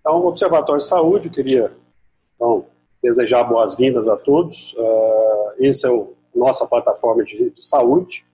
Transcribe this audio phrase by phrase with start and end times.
[0.00, 1.72] Então, o Observatório de Saúde, eu queria
[2.34, 2.66] então,
[3.02, 4.74] desejar boas-vindas a todos.
[4.74, 8.24] Uh, esse é o nossa plataforma de, de, saúde.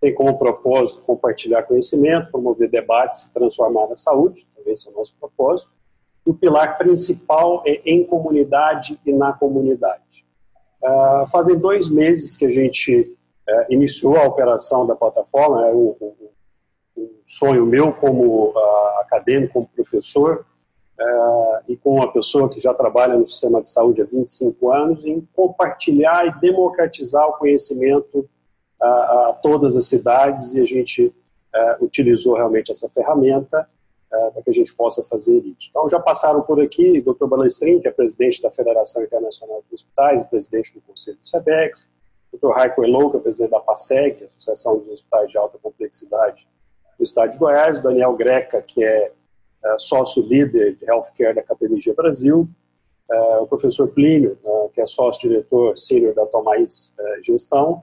[0.00, 4.46] Tem como propósito compartilhar conhecimento, promover debates e transformar na saúde.
[4.52, 5.70] Então, esse é o nosso propósito.
[6.26, 10.24] E o pilar principal é em comunidade e na comunidade.
[10.82, 13.16] Uh, fazem dois meses que a gente
[13.48, 15.66] uh, iniciou a operação da plataforma.
[15.66, 16.30] É o, o,
[16.96, 20.46] o sonho meu como uh, acadêmico, como professor,
[21.00, 25.04] uh, e com uma pessoa que já trabalha no sistema de saúde há 25 anos,
[25.04, 28.28] em compartilhar e democratizar o conhecimento
[28.80, 28.86] a,
[29.28, 33.68] a todas as cidades, e a gente uh, utilizou realmente essa ferramenta
[34.34, 35.68] para que a gente possa fazer isso.
[35.70, 37.26] Então, já passaram por aqui o Dr.
[37.26, 41.88] Balestrin, que é presidente da Federação Internacional de Hospitais e presidente do Conselho do SEBEX,
[42.32, 42.50] Dr.
[42.50, 46.46] Raico Elou, que é presidente da PASEC, Associação dos Hospitais de Alta Complexidade
[46.96, 49.12] do Estado de Goiás, Daniel Greca, que é
[49.64, 52.48] uh, sócio-líder de healthcare da KPMG Brasil,
[53.10, 57.82] uh, o professor Plínio, uh, que é sócio-diretor sênior da Tomais Gestão,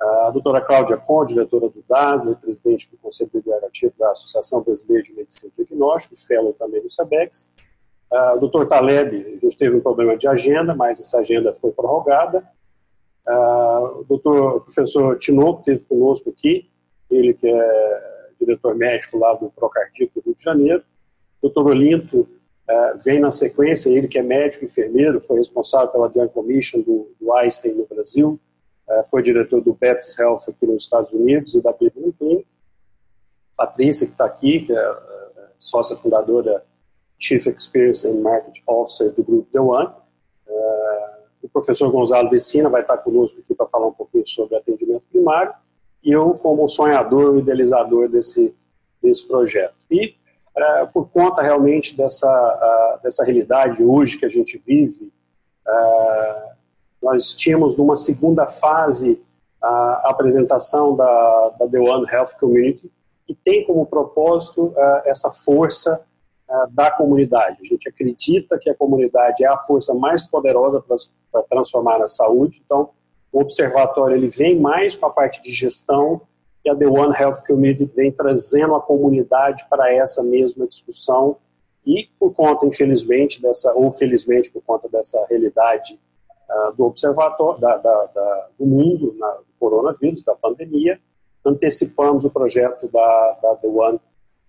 [0.00, 5.12] a doutora Cláudia Con, diretora do DASA, presidente do Conselho Deliberativo da Associação Brasileira de
[5.12, 7.52] Medicina e Diagnóstico, fellow também do SABEX.
[8.10, 12.42] O doutor Taleb, gente teve um problema de agenda, mas essa agenda foi prorrogada.
[13.26, 16.70] O doutor professor Tinoco esteve conosco aqui,
[17.10, 18.00] ele que é
[18.40, 20.82] diretor médico lá do Procardíaco do Rio de Janeiro.
[21.42, 21.66] Dr.
[21.66, 26.80] Olinto uh, vem na sequência, ele que é médico enfermeiro, foi responsável pela Joint Commission
[26.80, 28.38] do, do Einstein no Brasil,
[28.88, 32.46] uh, foi diretor do Baptist Health aqui nos Estados Unidos e da Cleveland Clinic.
[33.56, 34.96] Patrícia, que está aqui, que é uh,
[35.58, 36.64] sócia fundadora,
[37.18, 39.90] Chief Experience and Market Officer do grupo The One.
[41.42, 45.52] o professor Gonzalo Vecina vai estar conosco aqui para falar um pouquinho sobre atendimento primário.
[46.02, 48.54] E eu, como sonhador idealizador desse,
[49.02, 49.74] desse projeto.
[49.90, 50.14] E
[50.56, 55.12] é, por conta realmente dessa, uh, dessa realidade hoje que a gente vive,
[55.66, 56.50] uh,
[57.02, 59.22] nós tínhamos numa segunda fase
[59.62, 62.90] a apresentação da, da The One Health Community,
[63.26, 66.00] que tem como propósito uh, essa força
[66.72, 67.58] da comunidade.
[67.62, 70.82] A gente acredita que a comunidade é a força mais poderosa
[71.30, 72.90] para transformar a saúde, então
[73.32, 76.22] o observatório ele vem mais com a parte de gestão,
[76.70, 81.36] a The One Health Community vem trazendo a comunidade para essa mesma discussão
[81.84, 85.98] e por conta, infelizmente, dessa, ou felizmente por conta dessa realidade
[86.48, 91.00] uh, do observatório, da, da, da, do mundo, na, do coronavírus, da pandemia,
[91.44, 94.00] antecipamos o projeto da, da The One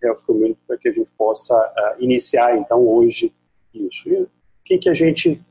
[0.04, 3.34] Health Community para que a gente possa uh, iniciar, então, hoje
[3.74, 4.10] isso.
[4.10, 4.30] E o
[4.64, 5.42] que, que a gente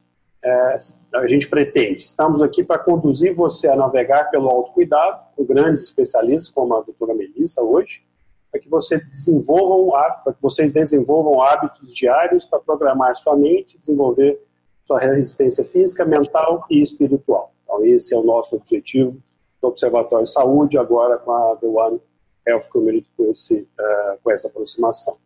[0.43, 0.77] é,
[1.15, 2.03] a gente pretende.
[2.03, 7.15] Estamos aqui para conduzir você a navegar pelo autocuidado, com grandes especialistas como a doutora
[7.15, 8.03] Melissa hoje,
[8.51, 13.79] para que você desenvolva hábito, para que vocês desenvolvam hábitos diários para programar sua mente,
[13.79, 14.41] desenvolver
[14.85, 17.53] sua resistência física, mental e espiritual.
[17.63, 19.23] Então esse é o nosso objetivo
[19.61, 22.01] do Observatório de Saúde, agora com a The One
[22.47, 25.17] Health Community, com, esse, uh, com essa aproximação.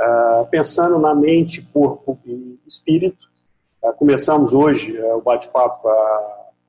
[0.00, 3.26] Uh, pensando na mente, corpo e espírito,
[3.90, 5.88] começamos hoje eh, o bate-papo com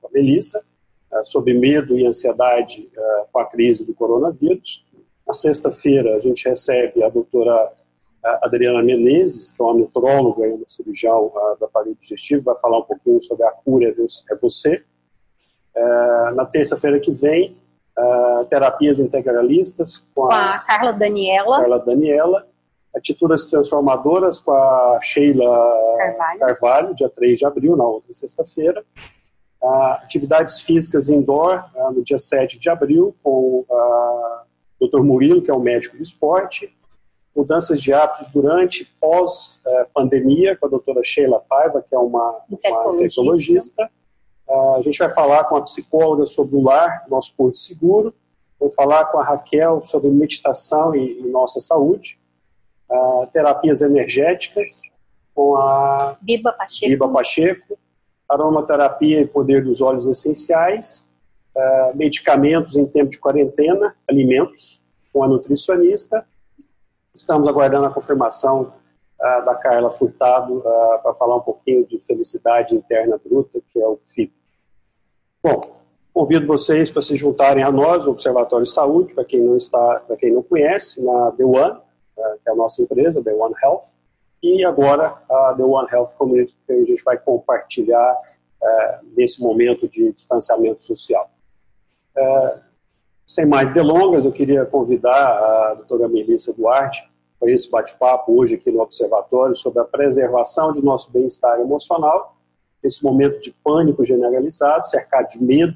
[0.06, 0.64] a Melissa
[1.12, 2.90] eh, sobre medo e ansiedade
[3.32, 4.84] com a crise do coronavírus.
[5.26, 7.72] Na sexta-feira, a gente recebe a doutora
[8.42, 12.84] Adriana Menezes, que é uma nutróloga e uma cirurgião do aparelho digestivo, vai falar um
[12.84, 14.82] pouquinho sobre a cura é você.
[16.34, 17.56] Na terça-feira que vem,
[18.48, 21.60] terapias integralistas com a, com a Carla Daniela.
[21.60, 22.46] Carla Daniela
[22.94, 25.44] Atitudes Transformadoras com a Sheila
[25.98, 28.84] Carvalho, Carvalho dia 3 de abril, na outra sexta-feira.
[29.60, 35.02] Uh, atividades físicas indoor, uh, no dia 7 de abril, com o Dr.
[35.02, 36.72] Murilo, que é o médico do esporte.
[37.34, 42.42] Mudanças de hábitos durante e pós-pandemia, uh, com a doutora Sheila Paiva, que é uma,
[42.48, 43.90] uma infectologista.
[44.48, 48.14] a gente vai falar com a psicóloga sobre o lar, nosso porto seguro.
[48.60, 52.18] Vou falar com a Raquel sobre meditação e, e nossa saúde
[52.94, 54.82] uh, terapias energéticas
[55.34, 57.78] com a Biba Pacheco, Biba Pacheco
[58.28, 61.06] aromaterapia e poder dos óleos essenciais,
[61.54, 64.82] uh, medicamentos em tempo de quarentena, alimentos
[65.12, 66.26] com a nutricionista.
[67.14, 68.72] Estamos aguardando a confirmação
[69.20, 73.86] uh, da Carla Furtado uh, para falar um pouquinho de felicidade interna bruta, que é
[73.86, 74.32] o FIP.
[75.42, 75.60] Bom,
[76.12, 80.00] convido vocês para se juntarem a nós, o Observatório de Saúde, para quem não está,
[80.06, 81.78] para quem não conhece, na The One,
[82.14, 83.92] que é a nossa empresa, The One Health,
[84.42, 88.20] e agora a The One Health Community, que a gente vai compartilhar
[88.62, 91.30] é, nesse momento de distanciamento social.
[92.16, 92.58] É,
[93.26, 97.08] sem mais delongas, eu queria convidar a doutora Melissa Duarte
[97.40, 102.36] para esse bate-papo hoje aqui no Observatório sobre a preservação de nosso bem-estar emocional,
[102.82, 105.74] esse momento de pânico generalizado, cercado de medo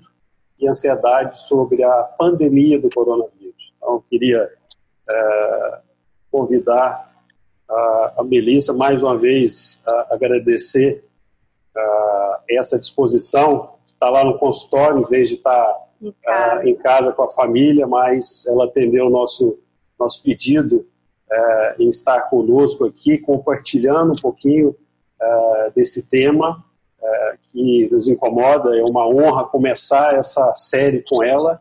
[0.58, 3.72] e ansiedade sobre a pandemia do coronavírus.
[3.76, 4.50] Então, eu queria
[5.08, 5.80] é,
[6.38, 7.10] convidar
[7.68, 11.04] a, a Melissa mais uma vez a, agradecer
[11.76, 17.12] a, essa disposição, estar lá no consultório em vez de estar em casa, em casa
[17.12, 19.58] com a família, mas ela atendeu o nosso,
[19.98, 20.86] nosso pedido
[21.30, 24.76] é, em estar conosco aqui, compartilhando um pouquinho
[25.20, 26.64] é, desse tema
[27.02, 28.78] é, que nos incomoda.
[28.78, 31.60] É uma honra começar essa série com ela.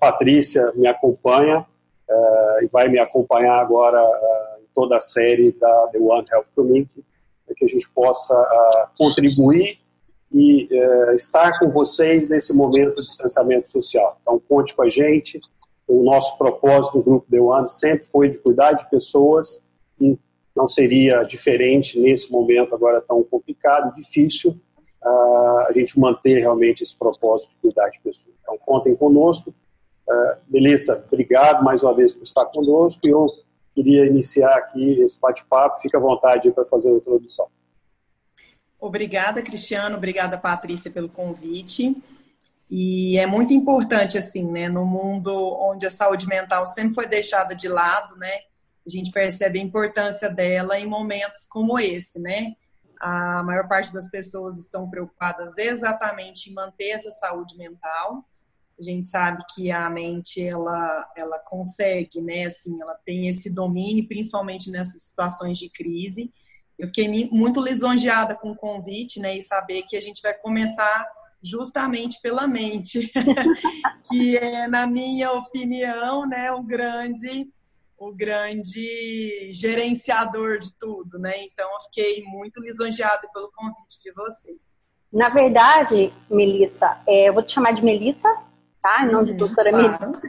[0.00, 1.66] Patrícia me acompanha
[2.62, 4.00] e vai me acompanhar agora
[4.60, 7.04] em toda a série da The One Health Community,
[7.44, 8.34] para que a gente possa
[8.96, 9.78] contribuir
[10.32, 10.68] e
[11.14, 14.18] estar com vocês nesse momento de distanciamento social.
[14.22, 15.40] Então, conte com a gente
[15.86, 19.62] o nosso propósito do Grupo The One sempre foi de cuidar de pessoas
[20.00, 20.18] e
[20.56, 24.58] não seria diferente nesse momento agora tão complicado difícil
[25.02, 28.34] uh, a gente manter realmente esse propósito de cuidar de pessoas.
[28.42, 29.54] Então, contem conosco.
[30.08, 33.26] Uh, Melissa, obrigado mais uma vez por estar conosco e eu
[33.74, 35.80] queria iniciar aqui esse bate-papo.
[35.80, 37.48] Fique à vontade para fazer a introdução.
[38.80, 39.96] Obrigada, Cristiano.
[39.96, 41.96] Obrigada, Patrícia, pelo convite.
[42.68, 47.54] E é muito importante, assim, né, no mundo onde a saúde mental sempre foi deixada
[47.54, 48.32] de lado, né,
[48.86, 52.54] a gente percebe a importância dela em momentos como esse, né?
[53.00, 58.24] A maior parte das pessoas estão preocupadas exatamente em manter essa saúde mental.
[58.78, 64.08] A gente sabe que a mente ela ela consegue, né, assim, ela tem esse domínio,
[64.08, 66.32] principalmente nessas situações de crise.
[66.78, 71.06] Eu fiquei muito lisonjeada com o convite, né, e saber que a gente vai começar
[71.42, 73.12] justamente pela mente,
[74.08, 77.50] que é, na minha opinião, né, o grande
[78.02, 81.34] o grande gerenciador de tudo, né?
[81.44, 84.58] Então, eu fiquei muito lisonjeada pelo convite de vocês.
[85.12, 88.28] Na verdade, Melissa, é, eu vou te chamar de Melissa,
[88.82, 89.04] tá?
[89.04, 90.12] Em nome de uhum, doutora claro.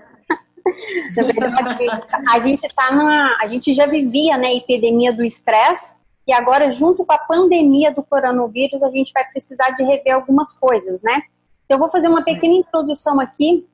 [1.15, 1.85] Na verdade,
[2.31, 5.95] a gente tá numa, a gente já vivia, né, a epidemia do estresse
[6.25, 10.57] e agora, junto com a pandemia do coronavírus, a gente vai precisar de rever algumas
[10.57, 11.23] coisas, né?
[11.65, 13.67] Então, eu vou fazer uma pequena introdução aqui,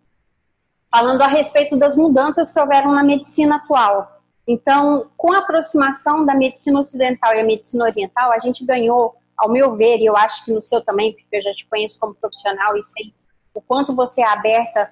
[0.92, 4.20] falando a respeito das mudanças que houveram na medicina atual.
[4.48, 9.50] Então, com a aproximação da medicina ocidental e a medicina oriental, a gente ganhou, ao
[9.50, 12.16] meu ver, e eu acho que no seu também, porque eu já te conheço como
[12.16, 13.14] profissional e sei
[13.60, 14.92] o quanto você é aberta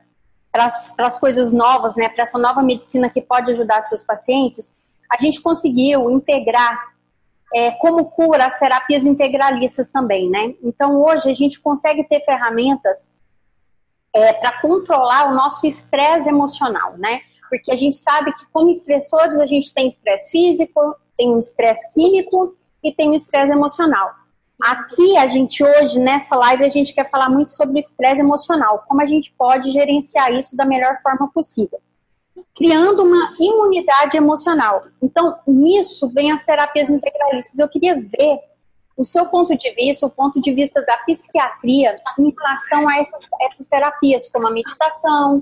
[0.51, 4.75] para as coisas novas, né, para essa nova medicina que pode ajudar seus pacientes,
[5.09, 6.95] a gente conseguiu integrar
[7.53, 10.53] é, como cura as terapias integralistas também, né?
[10.61, 13.09] Então hoje a gente consegue ter ferramentas
[14.13, 17.21] é, para controlar o nosso estresse emocional, né?
[17.49, 22.53] Porque a gente sabe que como estressores a gente tem estresse físico, tem estresse químico
[22.83, 24.13] e tem estresse emocional.
[24.61, 28.83] Aqui a gente hoje nessa live a gente quer falar muito sobre o estresse emocional,
[28.87, 31.79] como a gente pode gerenciar isso da melhor forma possível
[32.55, 34.85] criando uma imunidade emocional.
[35.01, 37.59] Então, nisso vem as terapias integralistas.
[37.59, 38.39] Eu queria ver
[38.95, 43.21] o seu ponto de vista, o ponto de vista da psiquiatria em relação a essas,
[43.41, 45.41] essas terapias, como a meditação,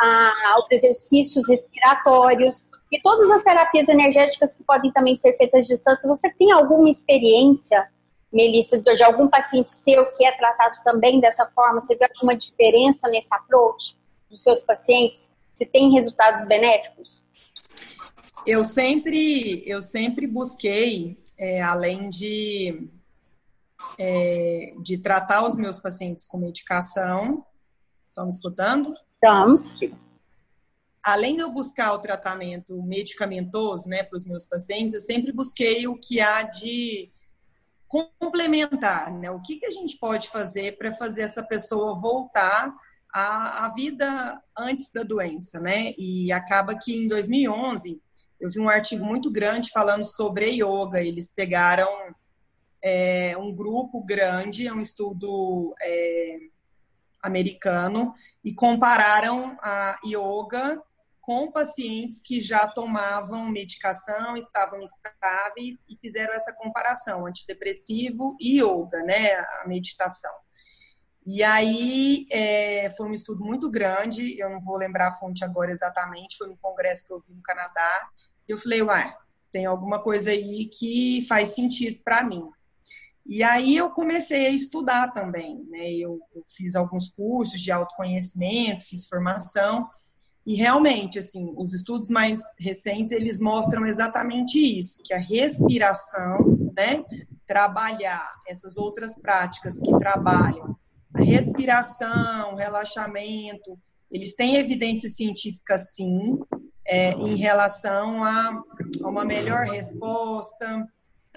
[0.00, 5.74] a, aos exercícios respiratórios e todas as terapias energéticas que podem também ser feitas de
[5.74, 6.08] distância.
[6.08, 7.86] Você tem alguma experiência,
[8.32, 11.80] Melissa, de algum paciente seu que é tratado também dessa forma?
[11.80, 13.96] Você vê alguma diferença nesse approach
[14.30, 15.30] dos seus pacientes?
[15.58, 17.24] se tem resultados benéficos?
[18.46, 22.88] Eu sempre, eu sempre busquei, é, além de,
[23.98, 27.44] é, de tratar os meus pacientes com medicação,
[28.08, 28.94] estão me escutando?
[29.14, 29.74] Estamos.
[31.02, 35.88] Além de eu buscar o tratamento medicamentoso né, para os meus pacientes, eu sempre busquei
[35.88, 37.10] o que há de
[37.88, 39.30] complementar, né?
[39.30, 42.74] O que, que a gente pode fazer para fazer essa pessoa voltar
[43.12, 45.94] a, a vida antes da doença, né?
[45.96, 48.00] E acaba que em 2011
[48.38, 51.02] eu vi um artigo muito grande falando sobre yoga.
[51.02, 51.88] Eles pegaram
[52.82, 56.38] é, um grupo grande, é um estudo é,
[57.22, 58.14] americano,
[58.44, 60.80] e compararam a yoga
[61.28, 69.02] com pacientes que já tomavam medicação, estavam estáveis e fizeram essa comparação, antidepressivo e yoga,
[69.02, 70.32] né, a meditação.
[71.26, 75.70] E aí é, foi um estudo muito grande, eu não vou lembrar a fonte agora
[75.70, 78.08] exatamente, foi um congresso que eu vi no Canadá.
[78.48, 79.14] E eu falei, ué,
[79.52, 82.48] tem alguma coisa aí que faz sentido para mim.
[83.26, 85.92] E aí eu comecei a estudar também, né?
[85.92, 89.90] Eu, eu, fiz alguns cursos de autoconhecimento, fiz formação.
[90.48, 97.04] E realmente, assim, os estudos mais recentes, eles mostram exatamente isso, que a respiração, né,
[97.46, 100.74] trabalhar essas outras práticas que trabalham
[101.12, 103.78] a respiração, relaxamento,
[104.10, 106.38] eles têm evidência científica sim,
[106.82, 108.62] é, em relação a,
[109.04, 110.88] a, uma melhor resposta,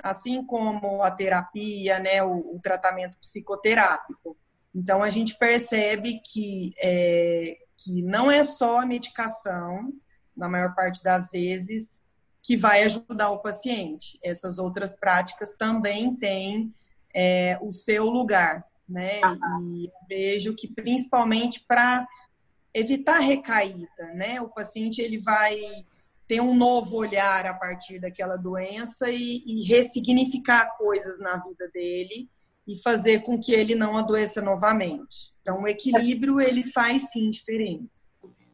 [0.01, 4.38] assim como a terapia, né, o, o tratamento psicoterápico.
[4.74, 9.92] Então a gente percebe que, é, que não é só a medicação,
[10.36, 12.04] na maior parte das vezes,
[12.42, 14.20] que vai ajudar o paciente.
[14.24, 16.74] Essas outras práticas também têm
[17.14, 19.20] é, o seu lugar, né?
[19.62, 22.08] E vejo que principalmente para
[22.74, 24.42] evitar recaída, né?
[24.42, 25.60] O paciente ele vai
[26.28, 32.30] ter um novo olhar a partir daquela doença e, e ressignificar coisas na vida dele
[32.72, 35.32] e fazer com que ele não adoeça novamente.
[35.42, 38.06] Então, o equilíbrio ele faz sim diferença.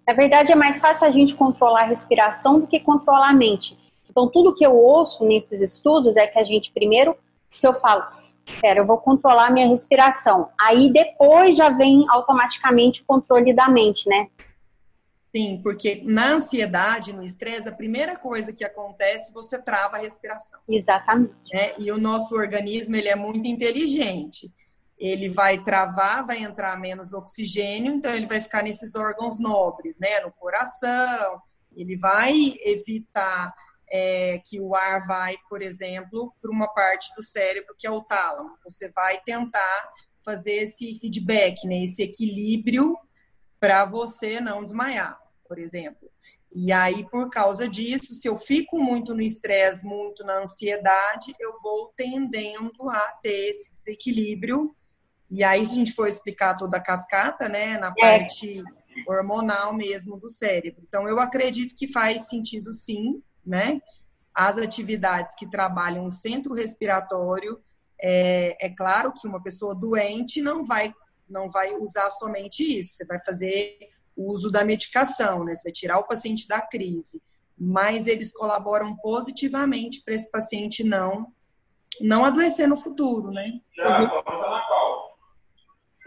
[0.07, 3.77] Na verdade, é mais fácil a gente controlar a respiração do que controlar a mente.
[4.09, 7.15] Então, tudo que eu ouço nesses estudos é que a gente primeiro,
[7.51, 8.05] se eu falo,
[8.61, 10.49] Pera, eu vou controlar minha respiração.
[10.59, 14.27] Aí depois já vem automaticamente o controle da mente, né?
[15.35, 20.59] Sim, porque na ansiedade, no estresse, a primeira coisa que acontece, você trava a respiração.
[20.67, 21.33] Exatamente.
[21.53, 21.73] Né?
[21.77, 24.51] E o nosso organismo, ele é muito inteligente.
[24.97, 30.21] Ele vai travar, vai entrar menos oxigênio, então ele vai ficar nesses órgãos nobres, né?
[30.21, 31.39] No coração,
[31.75, 32.33] ele vai
[32.65, 33.53] evitar
[33.91, 38.01] é, que o ar vai, por exemplo, para uma parte do cérebro que é o
[38.01, 38.57] tálamo.
[38.63, 39.91] Você vai tentar
[40.25, 42.97] fazer esse feedback, né, esse equilíbrio
[43.59, 46.09] para você não desmaiar, por exemplo.
[46.53, 51.53] E aí, por causa disso, se eu fico muito no estresse, muito na ansiedade, eu
[51.61, 54.75] vou tendendo a ter esse desequilíbrio.
[55.29, 58.01] E aí, se a gente for explicar toda a cascata, né, na é.
[58.01, 58.63] parte
[59.07, 60.81] hormonal mesmo do cérebro.
[60.87, 63.81] Então, eu acredito que faz sentido sim né?
[64.33, 67.59] As atividades que trabalham o centro respiratório,
[67.99, 70.93] é, é claro que uma pessoa doente não vai,
[71.29, 73.77] não vai usar somente isso, você vai fazer
[74.15, 75.53] o uso da medicação, né?
[75.53, 77.21] Você vai tirar o paciente da crise.
[77.59, 81.27] Mas eles colaboram positivamente para esse paciente não
[81.99, 83.53] não adoecer no futuro, né?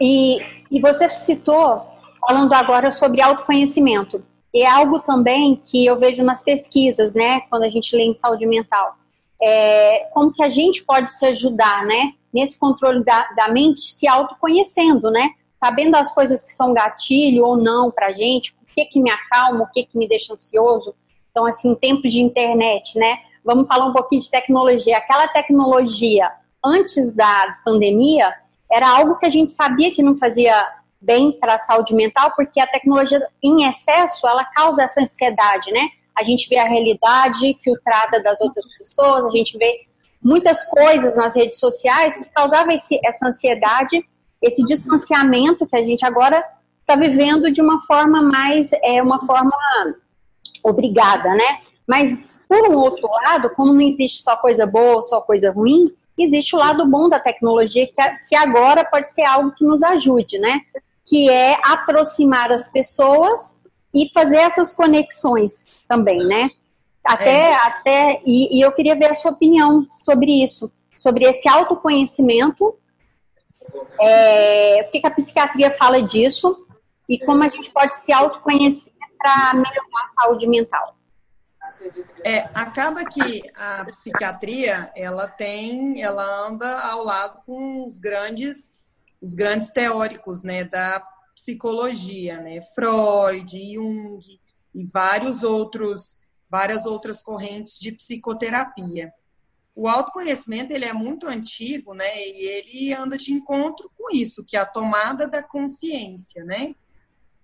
[0.01, 0.39] E,
[0.71, 1.85] e você citou,
[2.25, 4.23] falando agora sobre autoconhecimento.
[4.53, 8.15] E é algo também que eu vejo nas pesquisas, né, quando a gente lê em
[8.15, 8.95] saúde mental.
[9.41, 14.07] É, como que a gente pode se ajudar, né, nesse controle da, da mente, se
[14.07, 19.01] autoconhecendo, né, sabendo as coisas que são gatilho ou não pra gente, o que que
[19.01, 20.95] me acalma, o que que me deixa ansioso.
[21.29, 24.97] Então, assim, tempos de internet, né, vamos falar um pouquinho de tecnologia.
[24.97, 26.31] Aquela tecnologia
[26.63, 28.33] antes da pandemia
[28.71, 30.53] era algo que a gente sabia que não fazia
[31.01, 35.89] bem para a saúde mental, porque a tecnologia em excesso, ela causa essa ansiedade, né?
[36.17, 39.87] A gente vê a realidade filtrada das outras pessoas, a gente vê
[40.23, 44.05] muitas coisas nas redes sociais que causavam esse, essa ansiedade,
[44.41, 46.43] esse distanciamento que a gente agora
[46.81, 49.55] está vivendo de uma forma mais, é uma forma
[50.63, 51.59] obrigada, né?
[51.87, 56.55] Mas, por um outro lado, como não existe só coisa boa, só coisa ruim, existe
[56.55, 60.61] o lado bom da tecnologia, que, que agora pode ser algo que nos ajude, né?
[61.05, 63.55] que é aproximar as pessoas
[63.93, 66.49] e fazer essas conexões também, né?
[67.03, 67.55] Até, é.
[67.55, 72.77] até e, e, eu queria ver a sua opinião sobre isso, sobre esse autoconhecimento,
[73.99, 76.67] é, o que, que a psiquiatria fala disso
[77.09, 80.95] e como a gente pode se autoconhecer para melhorar a saúde mental.
[82.23, 88.69] É, acaba que a psiquiatria ela tem, ela anda ao lado com os grandes
[89.21, 91.05] os grandes teóricos né, da
[91.35, 94.19] psicologia, né, Freud, Jung
[94.73, 96.17] e vários outros,
[96.51, 99.13] várias outras correntes de psicoterapia.
[99.73, 104.57] O autoconhecimento ele é muito antigo, né, e ele anda de encontro com isso, que
[104.57, 106.75] é a tomada da consciência, né?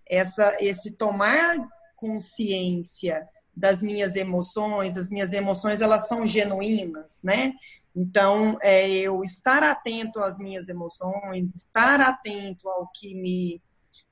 [0.06, 1.56] Essa, esse tomar
[1.96, 7.54] consciência das minhas emoções, as minhas emoções elas são genuínas, né?
[7.96, 13.62] Então, é eu estar atento às minhas emoções, estar atento ao que me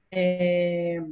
[0.10, 1.04] é,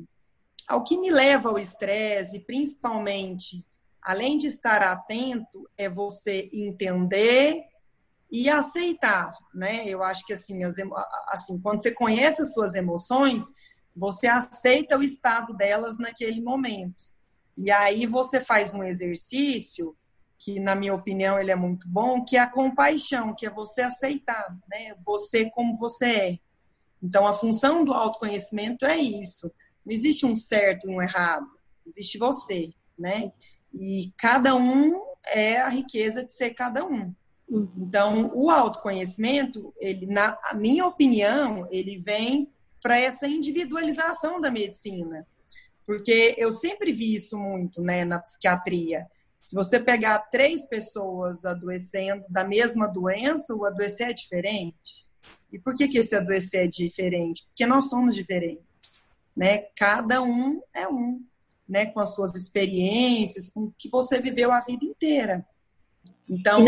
[0.68, 3.63] ao que me leva ao estresse, principalmente,
[4.04, 7.64] além de estar atento, é você entender
[8.32, 9.88] e aceitar, né?
[9.88, 10.76] Eu acho que assim, as,
[11.28, 13.44] assim, quando você conhece as suas emoções,
[13.96, 17.12] você aceita o estado delas naquele momento.
[17.56, 19.96] E aí você faz um exercício
[20.40, 23.82] que na minha opinião ele é muito bom, que é a compaixão, que é você
[23.82, 24.96] aceitar, né?
[25.06, 26.40] Você como você é.
[27.02, 29.50] Então a função do autoconhecimento é isso.
[29.86, 31.48] Não existe um certo e um errado.
[31.86, 33.32] existe você, né?
[33.74, 37.13] E cada um é a riqueza de ser cada um.
[37.50, 37.72] Uhum.
[37.77, 42.50] Então, o autoconhecimento, ele, na minha opinião, ele vem
[42.82, 45.25] para essa individualização da medicina.
[45.86, 49.08] Porque eu sempre vi isso muito né, na psiquiatria.
[49.46, 55.06] Se você pegar três pessoas adoecendo da mesma doença, o adoecer é diferente.
[55.51, 57.46] E por que, que esse adoecer é diferente?
[57.48, 58.98] Porque nós somos diferentes.
[59.36, 59.60] Né?
[59.75, 61.24] Cada um é um,
[61.67, 61.86] né?
[61.86, 65.46] com as suas experiências, com o que você viveu a vida inteira.
[66.29, 66.60] Então,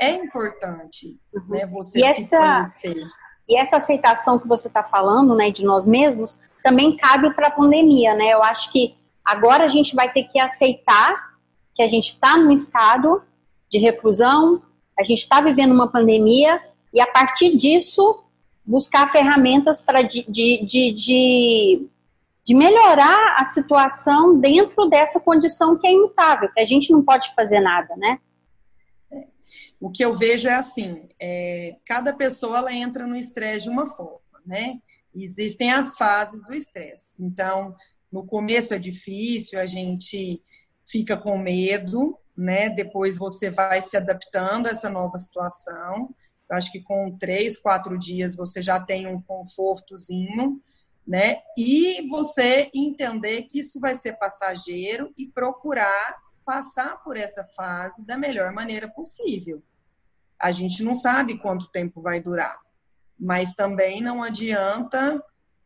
[0.00, 1.42] é importante uhum.
[1.48, 3.06] né, você e se essa, conhecer.
[3.48, 7.50] E essa aceitação que você está falando, né, de nós mesmos, também cabe para a
[7.50, 8.32] pandemia, né?
[8.32, 11.32] Eu acho que agora a gente vai ter que aceitar
[11.74, 13.22] que a gente está num estado
[13.70, 14.62] de reclusão,
[14.98, 16.60] a gente está vivendo uma pandemia
[16.92, 18.22] e a partir disso
[18.64, 21.88] buscar ferramentas para de, de, de, de,
[22.44, 27.32] de melhorar a situação dentro dessa condição que é imutável, que a gente não pode
[27.34, 28.18] fazer nada, né?
[29.82, 33.86] o que eu vejo é assim, é, cada pessoa ela entra no estresse de uma
[33.86, 34.80] forma, né?
[35.12, 37.14] Existem as fases do estresse.
[37.18, 37.74] Então,
[38.10, 40.40] no começo é difícil, a gente
[40.86, 42.70] fica com medo, né?
[42.70, 46.14] Depois você vai se adaptando a essa nova situação.
[46.48, 50.62] Eu acho que com três, quatro dias você já tem um confortozinho,
[51.06, 51.38] né?
[51.58, 58.16] E você entender que isso vai ser passageiro e procurar passar por essa fase da
[58.16, 59.62] melhor maneira possível.
[60.40, 62.58] A gente não sabe quanto tempo vai durar,
[63.18, 65.22] mas também não adianta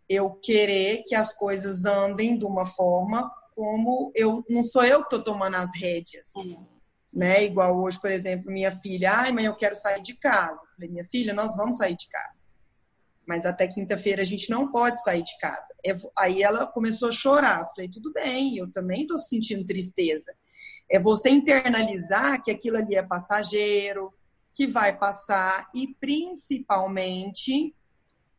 [0.09, 5.07] eu querer que as coisas andem de uma forma como eu não sou eu que
[5.07, 6.29] estou tomando as rédeas.
[7.15, 7.45] Né?
[7.45, 10.63] Igual hoje, por exemplo, minha filha, ai, mãe, eu quero sair de casa.
[10.63, 12.36] Eu falei, minha filha, nós vamos sair de casa.
[13.27, 15.75] Mas até quinta-feira a gente não pode sair de casa.
[16.17, 17.67] Aí ela começou a chorar.
[17.75, 20.33] Falei, tudo bem, eu também estou sentindo tristeza.
[20.89, 24.15] É você internalizar que aquilo ali é passageiro,
[24.55, 27.75] que vai passar e principalmente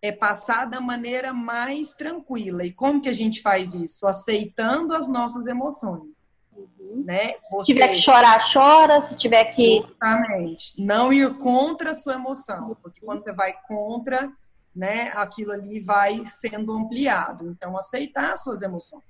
[0.01, 2.63] é passar da maneira mais tranquila.
[2.63, 4.07] E como que a gente faz isso?
[4.07, 6.31] Aceitando as nossas emoções.
[6.55, 7.03] Uhum.
[7.05, 7.33] Né?
[7.51, 7.65] Você...
[7.65, 9.01] Se tiver que chorar, chora.
[9.01, 9.81] Se tiver que.
[9.81, 10.81] Justamente.
[10.81, 12.75] Não ir contra a sua emoção.
[12.81, 14.31] Porque quando você vai contra,
[14.77, 17.49] né, aquilo ali vai sendo ampliado.
[17.49, 19.01] Então, aceitar as suas emoções.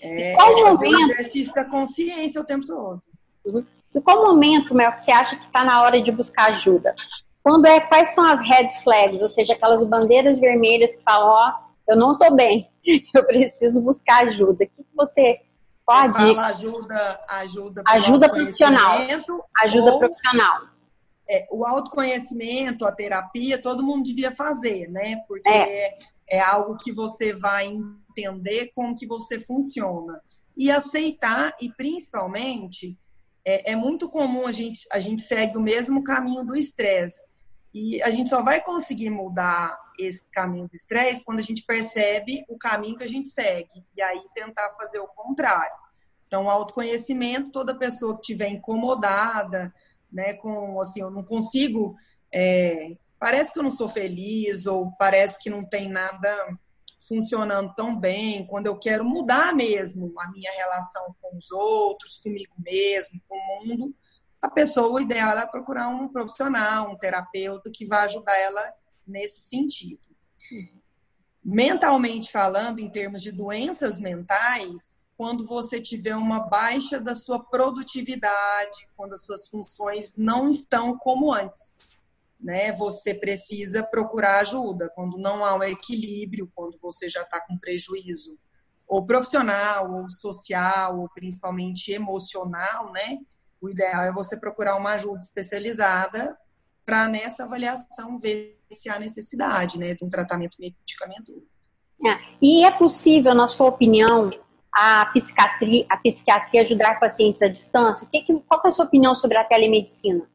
[0.00, 3.02] É, é fazer um exercício da consciência o tempo todo.
[3.44, 3.64] Uhum.
[3.94, 6.94] E qual momento, Mel, que você acha que está na hora de buscar ajuda?
[7.42, 11.50] Quando é, quais são as red flags, ou seja, aquelas bandeiras vermelhas que falam, ó,
[11.50, 12.70] oh, eu não estou bem,
[13.14, 14.64] eu preciso buscar ajuda.
[14.64, 15.40] O que, você
[15.84, 16.14] pode?
[16.14, 18.92] Fala ajuda, ajuda, ajuda profissional.
[19.62, 20.62] Ajuda profissional.
[21.28, 25.22] É, o autoconhecimento, a terapia, todo mundo devia fazer, né?
[25.28, 25.98] Porque é.
[26.28, 27.68] é algo que você vai
[28.10, 30.20] entender como que você funciona
[30.56, 32.98] e aceitar e principalmente
[33.44, 37.26] é, é muito comum a gente, a gente segue o mesmo caminho do estresse.
[37.74, 42.44] E a gente só vai conseguir mudar esse caminho do estresse quando a gente percebe
[42.48, 43.82] o caminho que a gente segue.
[43.96, 45.74] E aí tentar fazer o contrário.
[46.26, 49.72] Então, autoconhecimento, toda pessoa que estiver incomodada,
[50.12, 51.96] né, com assim, eu não consigo,
[52.32, 56.28] é, parece que eu não sou feliz, ou parece que não tem nada
[57.06, 62.54] funcionando tão bem, quando eu quero mudar mesmo a minha relação com os outros, comigo
[62.58, 63.94] mesmo, com o mundo,
[64.40, 68.74] a pessoa, o ideal é procurar um profissional, um terapeuta que vai ajudar ela
[69.06, 70.02] nesse sentido.
[71.44, 78.88] Mentalmente falando, em termos de doenças mentais, quando você tiver uma baixa da sua produtividade,
[78.96, 81.96] quando as suas funções não estão como antes
[82.42, 84.90] né, você precisa procurar ajuda.
[84.96, 88.36] Quando não há um equilíbrio, quando você já está com prejuízo,
[88.84, 93.20] ou profissional, ou social, ou principalmente emocional, né?
[93.60, 96.36] O ideal é você procurar uma ajuda especializada
[96.84, 101.46] para nessa avaliação ver se há necessidade, né, de um tratamento medicamentoso.
[102.04, 102.18] É.
[102.42, 104.32] E é possível, na sua opinião,
[104.72, 108.06] a psiquiatria, a psiquiatria ajudar pacientes à distância?
[108.06, 110.26] O que, qual é a sua opinião sobre a telemedicina?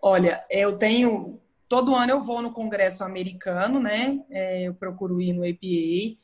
[0.00, 1.40] Olha, eu tenho.
[1.68, 4.22] Todo ano eu vou no Congresso Americano, né?
[4.28, 6.18] É, eu procuro ir no APA.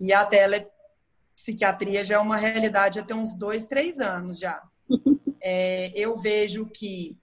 [0.00, 4.60] E a telepsiquiatria já é uma realidade há uns dois, três anos já.
[5.42, 7.16] É, eu vejo que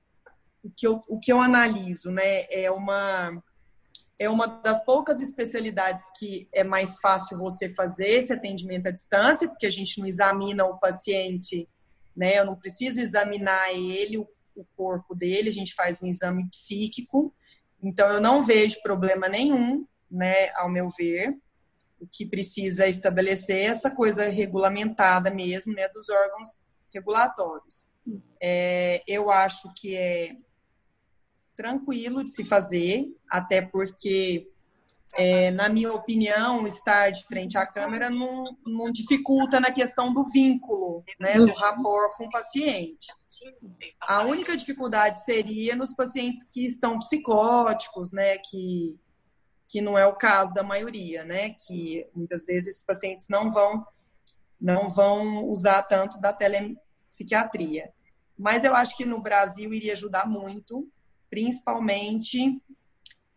[0.64, 3.44] o que eu, o que eu analiso, né, é uma
[4.20, 9.48] é uma das poucas especialidades que é mais fácil você fazer esse atendimento à distância,
[9.48, 11.68] porque a gente não examina o paciente,
[12.16, 12.40] né?
[12.40, 14.28] Eu não preciso examinar ele, o
[14.58, 17.34] o corpo dele, a gente faz um exame psíquico.
[17.82, 21.38] Então, eu não vejo problema nenhum, né, ao meu ver.
[22.00, 26.60] o que precisa estabelecer é essa coisa regulamentada mesmo, né, dos órgãos
[26.94, 27.90] regulatórios.
[28.40, 30.36] É, eu acho que é
[31.58, 34.48] tranquilo de se fazer, até porque,
[35.16, 40.24] é, na minha opinião, estar de frente à câmera não, não dificulta na questão do
[40.26, 43.08] vínculo, né, do rapport com o paciente.
[44.02, 48.96] A única dificuldade seria nos pacientes que estão psicóticos, né, que
[49.70, 51.54] que não é o caso da maioria, né?
[51.68, 53.86] Que muitas vezes esses pacientes não vão
[54.60, 57.94] não vão usar tanto da telepsiquiatria.
[58.36, 60.90] Mas eu acho que no Brasil iria ajudar muito,
[61.30, 62.62] principalmente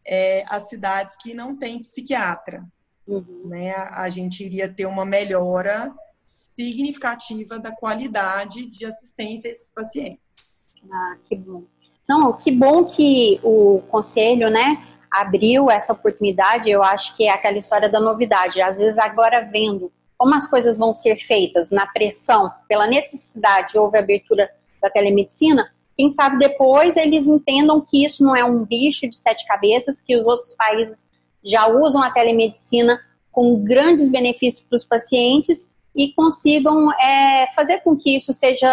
[0.06, 2.64] é, as cidades que não têm psiquiatra.
[3.06, 3.42] Uhum.
[3.46, 3.72] Né?
[3.74, 5.92] A gente iria ter uma melhora
[6.24, 10.72] significativa da qualidade de assistência a esses pacientes.
[10.90, 11.64] Ah, que bom.
[12.08, 17.58] Não, que bom que o conselho, né, abriu essa oportunidade, eu acho que é aquela
[17.58, 18.60] história da novidade.
[18.60, 23.96] Às vezes, agora vendo como as coisas vão ser feitas, na pressão, pela necessidade, houve
[23.96, 24.50] abertura
[24.82, 29.46] da telemedicina, quem sabe depois eles entendam que isso não é um bicho de sete
[29.46, 31.06] cabeças, que os outros países
[31.44, 32.98] já usam a telemedicina
[33.30, 38.70] com grandes benefícios para os pacientes e consigam é, fazer com que isso seja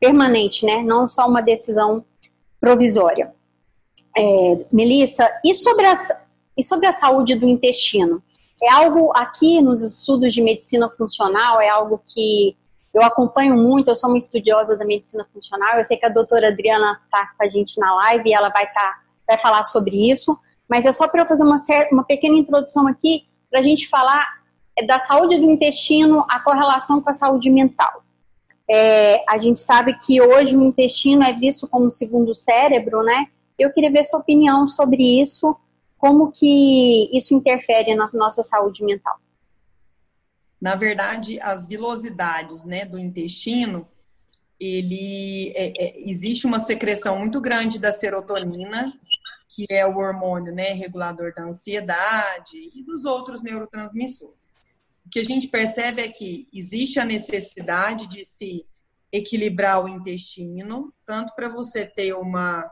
[0.00, 0.82] permanente, né?
[0.82, 2.02] Não só uma decisão
[2.58, 3.34] provisória
[4.16, 5.94] é, Melissa, e sobre, a,
[6.56, 8.22] e sobre a saúde do intestino?
[8.62, 12.56] É algo aqui nos estudos de medicina funcional, é algo que
[12.96, 16.48] eu acompanho muito, eu sou uma estudiosa da medicina funcional, eu sei que a doutora
[16.48, 20.34] Adriana está com a gente na live e ela vai, tá, vai falar sobre isso,
[20.66, 21.56] mas é só para eu fazer uma,
[21.92, 24.26] uma pequena introdução aqui, para a gente falar
[24.86, 28.02] da saúde do intestino, a correlação com a saúde mental.
[28.66, 33.26] É, a gente sabe que hoje o intestino é visto como o segundo cérebro, né?
[33.58, 35.54] Eu queria ver sua opinião sobre isso,
[35.98, 39.16] como que isso interfere na nossa saúde mental.
[40.66, 43.86] Na verdade, as vilosidades né, do intestino,
[44.58, 48.92] ele é, é, existe uma secreção muito grande da serotonina,
[49.48, 54.56] que é o hormônio né, regulador da ansiedade e dos outros neurotransmissores.
[55.06, 58.66] O que a gente percebe é que existe a necessidade de se
[59.12, 62.68] equilibrar o intestino, tanto para você ter uma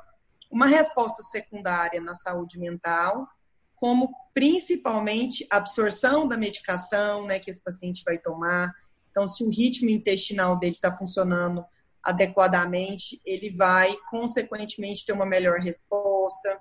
[0.50, 3.28] uma resposta secundária na saúde mental,
[3.76, 8.72] como principalmente absorção da medicação né, que esse paciente vai tomar.
[9.10, 11.64] Então, se o ritmo intestinal dele está funcionando
[12.02, 16.60] adequadamente, ele vai, consequentemente, ter uma melhor resposta.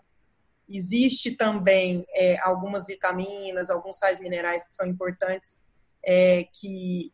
[0.69, 5.59] Existe também é, algumas vitaminas, alguns sais minerais que são importantes,
[6.05, 7.11] é, que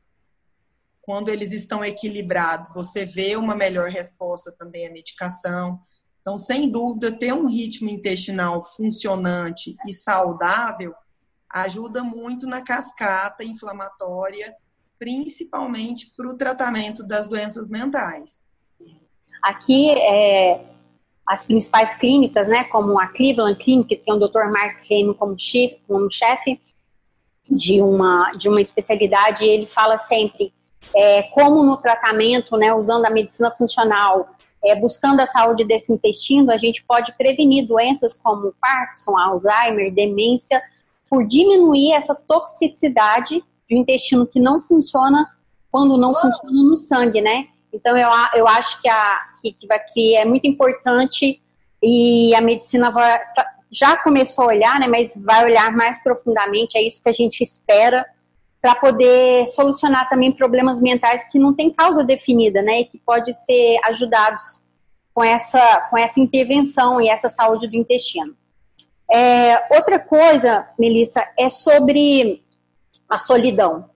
[1.02, 5.82] quando eles estão equilibrados, você vê uma melhor resposta também à medicação.
[6.30, 10.94] Então, sem dúvida, ter um ritmo intestinal funcionante e saudável
[11.50, 14.54] ajuda muito na cascata inflamatória,
[15.00, 18.44] principalmente para o tratamento das doenças mentais.
[19.42, 20.65] Aqui, é,
[21.26, 24.52] as principais clínicas, né, como a Cleveland Clinic, que tem o Dr.
[24.52, 26.62] Mark Reino como chefe, como chefe
[27.50, 30.54] de uma, de uma especialidade, ele fala sempre
[30.96, 34.30] é, como no tratamento, né, usando a medicina funcional,
[34.63, 40.62] é, buscando a saúde desse intestino, a gente pode prevenir doenças como Parkinson, Alzheimer, demência,
[41.10, 45.28] por diminuir essa toxicidade do intestino que não funciona
[45.72, 47.48] quando não funciona no sangue, né?
[47.72, 49.56] Então, eu, eu acho que, a, que,
[49.93, 51.39] que é muito importante
[51.82, 56.78] e a medicina vai, tá, já começou a olhar, né, mas vai olhar mais profundamente,
[56.78, 58.06] é isso que a gente espera
[58.62, 63.34] para poder solucionar também problemas mentais que não têm causa definida, né, e que pode
[63.34, 64.62] ser ajudados
[65.13, 68.36] com essa, com essa intervenção e essa saúde do intestino.
[69.12, 72.43] É, outra coisa, Melissa, é sobre
[73.10, 73.89] a solidão.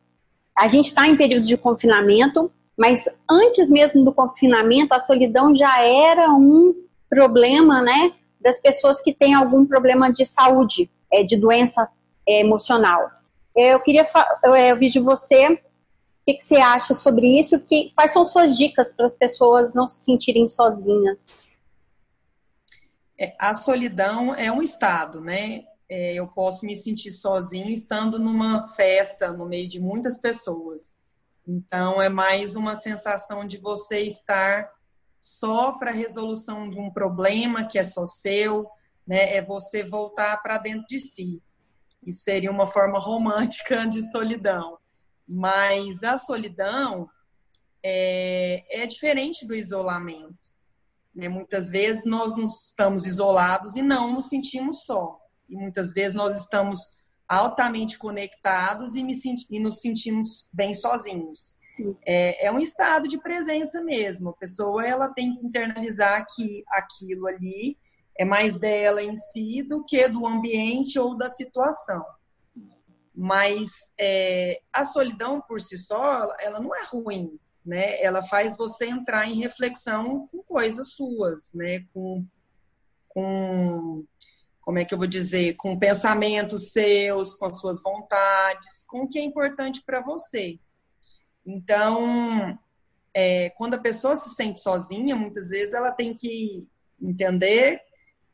[0.58, 5.82] A gente está em períodos de confinamento, mas antes mesmo do confinamento, a solidão já
[5.84, 6.73] era um
[7.10, 11.88] problema, né, das pessoas que têm algum problema de saúde, é, de doença
[12.28, 13.10] é, emocional.
[13.56, 14.08] Eu queria
[14.44, 15.60] eu ouvir de você
[16.24, 19.74] o que, que, você acha sobre isso, que, quais são suas dicas para as pessoas
[19.74, 21.46] não se sentirem sozinhas?
[23.20, 25.66] É, a solidão é um estado, né?
[25.89, 30.96] É, eu posso me sentir sozinho estando numa festa no meio de muitas pessoas.
[31.46, 34.72] Então, é mais uma sensação de você estar
[35.20, 38.66] só para a resolução de um problema que é só seu,
[39.06, 39.36] né?
[39.36, 41.42] É você voltar para dentro de si.
[42.06, 44.78] Isso seria uma forma romântica de solidão.
[45.28, 47.10] Mas a solidão
[47.82, 50.54] é, é diferente do isolamento.
[51.13, 51.30] Né?
[51.30, 55.20] Muitas vezes nós nos estamos isolados e não nos sentimos só.
[55.50, 56.80] E muitas vezes nós estamos
[57.28, 59.16] altamente conectados e, me,
[59.50, 61.56] e nos sentimos bem sozinhos.
[62.06, 64.30] É, é, um estado de presença mesmo.
[64.30, 67.78] A pessoa ela tem que internalizar que aquilo ali
[68.17, 72.04] é mais dela em si do que do ambiente ou da situação.
[73.15, 78.02] Mas é, a solidão por si só, ela não é ruim, né?
[78.02, 81.86] Ela faz você entrar em reflexão com coisas suas, né?
[81.93, 82.26] Com,
[83.10, 84.06] com
[84.62, 89.08] como é que eu vou dizer, com pensamentos seus, com as suas vontades, com o
[89.08, 90.58] que é importante para você.
[91.45, 92.58] Então,
[93.13, 96.65] é, quando a pessoa se sente sozinha, muitas vezes ela tem que
[97.02, 97.82] entender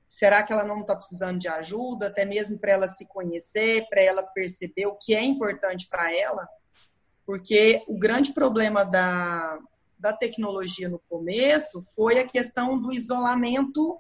[0.09, 4.01] será que ela não está precisando de ajuda, até mesmo para ela se conhecer, para
[4.01, 6.49] ela perceber o que é importante para ela,
[7.27, 9.59] porque o grande problema da,
[9.99, 13.99] da tecnologia no começo foi a questão do isolamento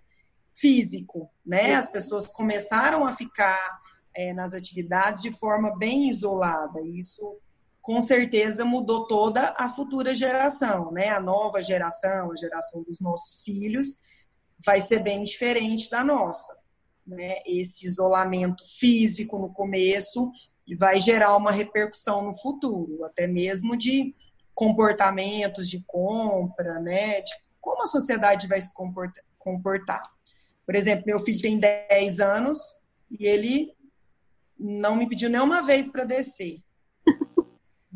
[0.55, 1.75] físico, né?
[1.75, 3.79] As pessoas começaram a ficar
[4.15, 6.81] é, nas atividades de forma bem isolada.
[6.81, 7.37] Isso
[7.83, 11.09] com certeza mudou toda a futura geração, né?
[11.09, 13.99] A nova geração, a geração dos nossos filhos,
[14.65, 16.57] vai ser bem diferente da nossa.
[17.05, 17.39] Né?
[17.45, 20.31] Esse isolamento físico no começo
[20.77, 24.13] vai gerar uma repercussão no futuro, até mesmo de
[24.53, 27.21] comportamentos de compra, né?
[27.21, 28.71] De como a sociedade vai se
[29.37, 30.03] comportar.
[30.65, 32.59] Por exemplo, meu filho tem 10 anos
[33.09, 33.73] e ele
[34.59, 36.61] não me pediu nenhuma vez para descer.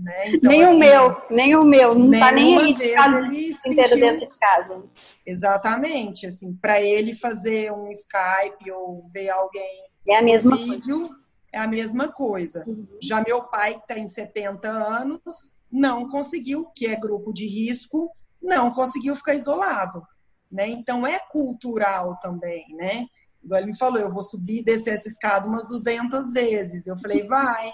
[0.03, 0.31] Né?
[0.33, 3.87] Então, nem assim, o meu, nem o meu, não tá nem aí de casa inteiro
[3.87, 3.99] sentiu...
[3.99, 4.83] dentro de casa.
[5.25, 11.21] Exatamente, assim, para ele fazer um Skype ou ver alguém é a mesma vídeo, coisa.
[11.53, 12.65] é a mesma coisa.
[12.67, 12.85] Uhum.
[13.01, 18.11] Já meu pai, que tem 70 anos, não conseguiu, que é grupo de risco,
[18.41, 20.05] não conseguiu ficar isolado,
[20.51, 20.67] né?
[20.67, 23.05] Então é cultural também, né?
[23.41, 26.87] Igual ele me falou, eu vou subir e descer essa escada umas 200 vezes.
[26.87, 27.71] Eu falei, vai.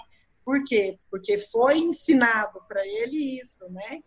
[0.50, 0.98] Por quê?
[1.08, 4.02] Porque foi ensinado para ele isso, né?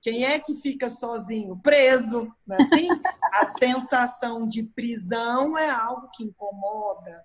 [0.00, 1.60] Quem é que fica sozinho?
[1.62, 2.88] Preso, não é assim?
[3.30, 7.22] A sensação de prisão é algo que incomoda.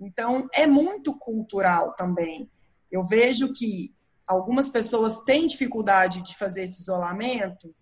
[0.00, 2.50] Então, é muito cultural também.
[2.90, 3.94] Eu vejo que
[4.26, 7.74] algumas pessoas têm dificuldade de fazer esse isolamento.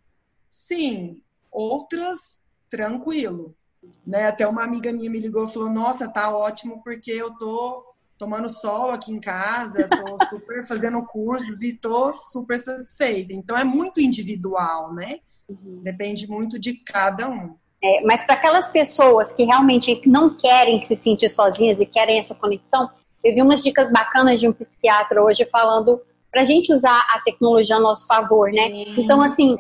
[0.51, 3.55] Sim, outras tranquilo.
[4.05, 4.27] Né?
[4.27, 7.90] Até uma amiga minha me ligou e falou: Nossa, tá ótimo porque eu tô
[8.21, 13.33] tomando sol aqui em casa, tô super fazendo cursos e tô super satisfeita.
[13.33, 15.21] Então é muito individual, né?
[15.49, 15.81] Uhum.
[15.83, 17.57] Depende muito de cada um.
[17.83, 22.35] É, mas para aquelas pessoas que realmente não querem se sentir sozinhas e querem essa
[22.35, 22.91] conexão,
[23.25, 25.99] eu vi umas dicas bacanas de um psiquiatra hoje falando
[26.31, 28.71] para a gente usar a tecnologia a nosso favor, né?
[28.71, 29.57] Sim, então, assim,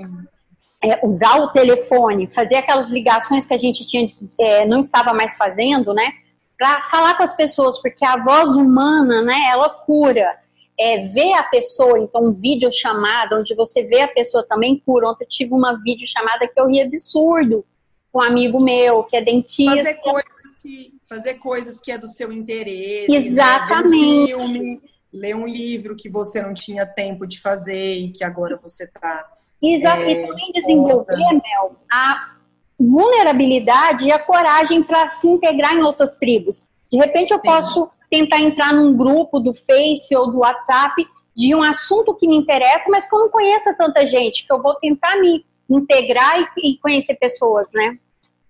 [0.85, 4.07] é, usar o telefone, fazer aquelas ligações que a gente tinha,
[4.38, 6.12] é, não estava mais fazendo, né?
[6.61, 10.38] Para falar com as pessoas, porque a voz humana, né, ela cura.
[10.79, 15.09] É, ver a pessoa, então, um vídeo chamada, onde você vê a pessoa também cura.
[15.09, 17.66] Ontem eu tive uma vídeo chamada que eu ri absurdo
[18.11, 19.77] com um amigo meu, que é dentista.
[19.77, 23.11] Fazer coisas que, fazer coisas que é do seu interesse.
[23.11, 23.16] Né?
[23.16, 24.35] Exatamente.
[24.35, 24.37] Né?
[24.37, 28.59] Um filme, ler um livro que você não tinha tempo de fazer e que agora
[28.62, 29.29] você está.
[29.62, 30.03] Exato.
[30.03, 32.39] É, e também desenvolver, Mel, a
[32.81, 36.69] vulnerabilidade e a coragem para se integrar em outras tribos.
[36.90, 37.45] De repente eu Sim.
[37.45, 42.37] posso tentar entrar num grupo do Face ou do WhatsApp de um assunto que me
[42.37, 46.77] interessa, mas que eu não conheça tanta gente, que eu vou tentar me integrar e,
[46.79, 47.99] conhecer pessoas, né?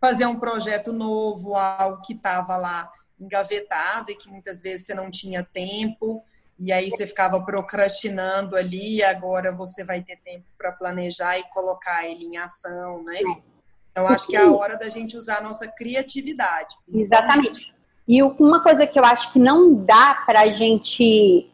[0.00, 2.90] Fazer um projeto novo, algo que estava lá
[3.20, 6.22] engavetado e que muitas vezes você não tinha tempo,
[6.58, 11.44] e aí você ficava procrastinando ali, e agora você vai ter tempo para planejar e
[11.50, 13.18] colocar ele em ação, né?
[13.18, 13.49] É.
[13.90, 16.76] Então, acho que é a hora da gente usar a nossa criatividade.
[16.92, 17.72] Exatamente.
[18.06, 21.50] E uma coisa que eu acho que não dá para a gente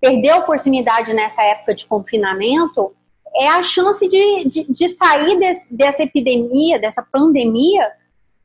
[0.00, 2.92] perder a oportunidade nessa época de confinamento
[3.36, 7.90] é a chance de, de, de sair desse, dessa epidemia, dessa pandemia,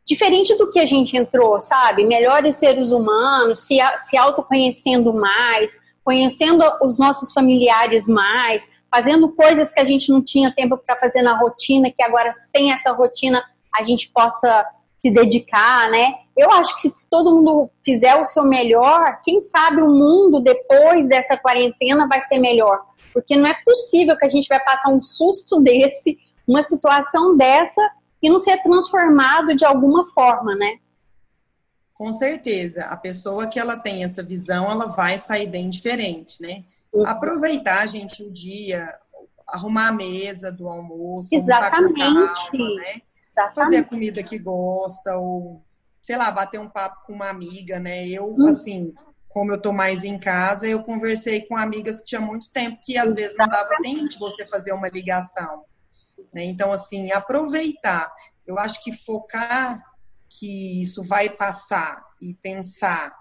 [0.05, 2.05] diferente do que a gente entrou, sabe?
[2.05, 9.79] Melhores seres humanos, se, se autoconhecendo mais, conhecendo os nossos familiares mais, fazendo coisas que
[9.79, 13.43] a gente não tinha tempo para fazer na rotina, que agora sem essa rotina
[13.75, 14.65] a gente possa
[15.03, 16.15] se dedicar, né?
[16.35, 21.07] Eu acho que se todo mundo fizer o seu melhor, quem sabe o mundo depois
[21.07, 22.85] dessa quarentena vai ser melhor.
[23.13, 27.81] Porque não é possível que a gente vai passar um susto desse, uma situação dessa
[28.21, 30.77] e não ser transformado de alguma forma, né?
[31.93, 36.63] Com certeza, a pessoa que ela tem essa visão, ela vai sair bem diferente, né?
[36.99, 37.07] Uhum.
[37.07, 38.93] Aproveitar, gente, o dia,
[39.47, 41.99] arrumar a mesa do almoço, Exatamente.
[41.99, 43.01] Calma, né?
[43.31, 43.55] Exatamente.
[43.55, 45.63] Fazer a comida que gosta, ou,
[45.99, 48.07] sei lá, bater um papo com uma amiga, né?
[48.07, 48.47] Eu, uhum.
[48.47, 48.93] assim,
[49.27, 52.97] como eu tô mais em casa, eu conversei com amigas que tinha muito tempo que
[52.97, 55.63] às vezes não dava tempo de você fazer uma ligação.
[56.33, 56.45] Né?
[56.45, 58.11] Então, assim, aproveitar.
[58.45, 59.83] Eu acho que focar
[60.29, 63.15] que isso vai passar e pensar,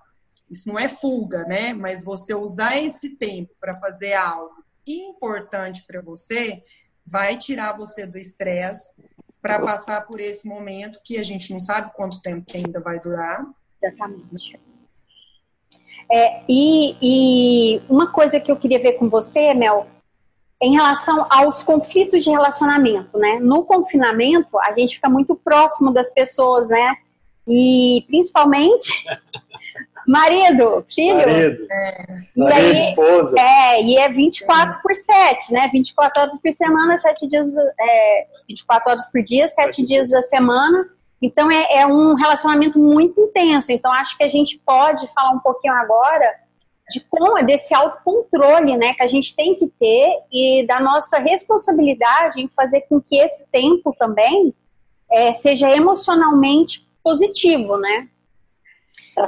[0.50, 1.72] isso não é fuga, né?
[1.74, 6.62] Mas você usar esse tempo para fazer algo importante para você,
[7.04, 8.94] vai tirar você do estresse
[9.42, 13.00] para passar por esse momento que a gente não sabe quanto tempo que ainda vai
[13.00, 13.46] durar.
[13.82, 14.58] Exatamente.
[16.10, 19.88] É, e, e uma coisa que eu queria ver com você, Mel,
[20.60, 23.38] em relação aos conflitos de relacionamento, né?
[23.40, 26.96] No confinamento, a gente fica muito próximo das pessoas, né?
[27.46, 28.92] E principalmente
[30.06, 31.16] marido, filho.
[31.16, 32.18] Marido, é.
[32.36, 33.36] marido esposa.
[33.38, 35.68] É, e é 24 por 7, né?
[35.72, 40.88] 24 horas por semana, 7 dias, é, 24 horas por dia, 7 dias da semana.
[41.20, 43.72] Então é, é um relacionamento muito intenso.
[43.72, 46.46] Então acho que a gente pode falar um pouquinho agora
[46.88, 52.40] de como desse autocontrole, né, que a gente tem que ter e da nossa responsabilidade
[52.40, 54.54] em fazer com que esse tempo também
[55.10, 58.08] é, seja emocionalmente positivo, né?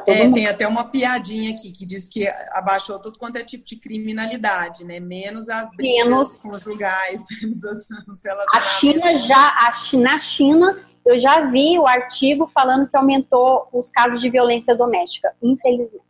[0.06, 3.76] É, tem até uma piadinha aqui que diz que abaixou tudo quanto é tipo de
[3.76, 5.00] criminalidade, né?
[5.00, 7.88] Menos as menos, conjugais, menos as,
[8.52, 13.88] A China já, a, na China, eu já vi o artigo falando que aumentou os
[13.88, 16.04] casos de violência doméstica, infelizmente.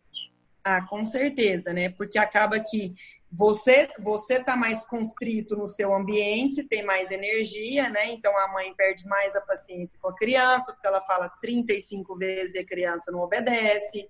[0.65, 1.89] Ah, com certeza, né?
[1.89, 2.95] Porque acaba que
[3.31, 8.13] você você tá mais constrito no seu ambiente, tem mais energia, né?
[8.13, 12.55] Então a mãe perde mais a paciência com a criança, porque ela fala 35 vezes
[12.55, 14.09] e a criança não obedece,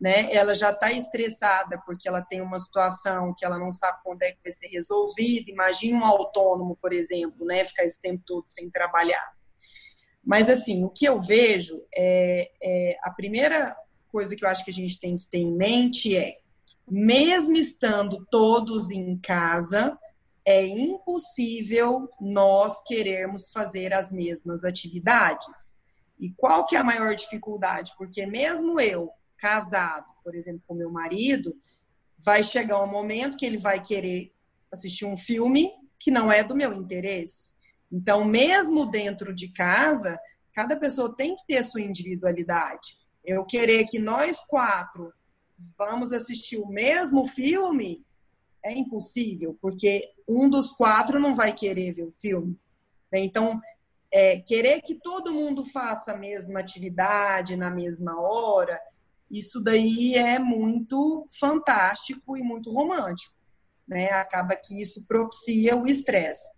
[0.00, 0.32] né?
[0.32, 4.30] Ela já está estressada porque ela tem uma situação que ela não sabe quando é
[4.30, 5.50] que vai ser resolvida.
[5.50, 7.64] Imagina um autônomo, por exemplo, né?
[7.64, 9.32] Ficar esse tempo todo sem trabalhar.
[10.24, 13.76] Mas assim, o que eu vejo é, é a primeira
[14.12, 16.36] coisa que eu acho que a gente tem que ter em mente é,
[16.88, 19.98] mesmo estando todos em casa,
[20.44, 25.76] é impossível nós querermos fazer as mesmas atividades.
[26.18, 27.92] E qual que é a maior dificuldade?
[27.96, 31.54] Porque mesmo eu, casado, por exemplo, com meu marido,
[32.18, 34.32] vai chegar um momento que ele vai querer
[34.70, 37.52] assistir um filme que não é do meu interesse.
[37.90, 40.18] Então, mesmo dentro de casa,
[40.52, 45.12] cada pessoa tem que ter sua individualidade eu querer que nós quatro
[45.76, 48.04] vamos assistir o mesmo filme
[48.64, 52.56] é impossível, porque um dos quatro não vai querer ver o filme.
[53.12, 53.60] Então,
[54.10, 58.80] é, querer que todo mundo faça a mesma atividade na mesma hora,
[59.30, 63.34] isso daí é muito fantástico e muito romântico.
[63.86, 64.10] Né?
[64.10, 66.48] Acaba que isso propicia o estresse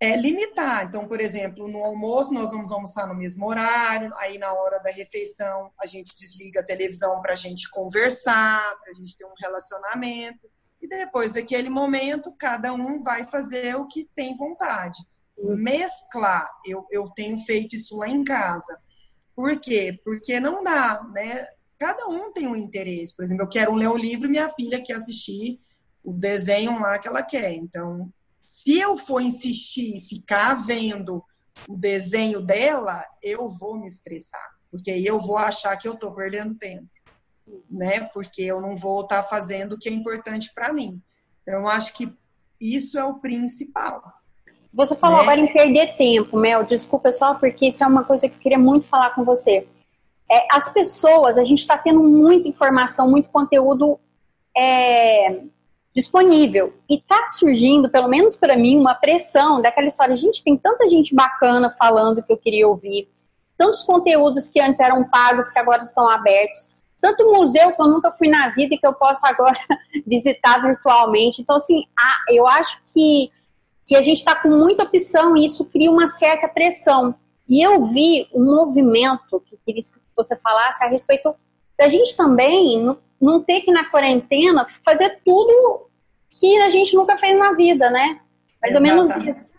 [0.00, 0.86] é, limitar.
[0.86, 4.90] Então, por exemplo, no almoço nós vamos almoçar no mesmo horário, aí na hora da
[4.90, 9.34] refeição a gente desliga a televisão para a gente conversar, para a gente ter um
[9.38, 10.50] relacionamento.
[10.80, 14.98] E depois daquele momento, cada um vai fazer o que tem vontade.
[15.36, 18.78] Mesclar, eu, eu tenho feito isso lá em casa.
[19.36, 20.00] Por quê?
[20.02, 21.46] Porque não dá, né?
[21.78, 23.14] Cada um tem um interesse.
[23.14, 25.60] Por exemplo, eu quero ler um livro e minha filha quer assistir
[26.02, 27.52] o desenho lá que ela quer.
[27.52, 28.10] Então,
[28.50, 31.24] se eu for insistir, ficar vendo
[31.68, 36.58] o desenho dela, eu vou me estressar, porque eu vou achar que eu estou perdendo
[36.58, 36.88] tempo,
[37.70, 38.00] né?
[38.12, 41.00] Porque eu não vou estar tá fazendo o que é importante para mim.
[41.42, 42.12] Então, eu acho que
[42.60, 44.02] isso é o principal.
[44.74, 45.22] Você falou né?
[45.22, 46.64] agora em perder tempo, Mel.
[46.64, 49.66] Desculpa só, porque isso é uma coisa que eu queria muito falar com você.
[50.28, 53.98] É, as pessoas, a gente está tendo muita informação, muito conteúdo
[54.56, 55.40] é,
[55.94, 56.74] disponível.
[56.88, 60.16] E tá surgindo, pelo menos para mim, uma pressão daquela história.
[60.16, 63.08] Gente, tem tanta gente bacana falando que eu queria ouvir.
[63.56, 66.76] Tantos conteúdos que antes eram pagos que agora estão abertos.
[67.00, 69.58] Tanto museu que eu nunca fui na vida e que eu posso agora
[70.06, 71.42] visitar virtualmente.
[71.42, 71.84] Então, assim,
[72.28, 73.30] eu acho que,
[73.86, 77.14] que a gente está com muita opção e isso cria uma certa pressão.
[77.48, 81.34] E eu vi um movimento que queria que você falasse a respeito
[81.76, 85.88] da gente também não ter que na quarentena fazer tudo
[86.30, 88.20] que a gente nunca fez na vida, né?
[88.62, 89.12] Mais Exatamente.
[89.12, 89.50] ou menos isso.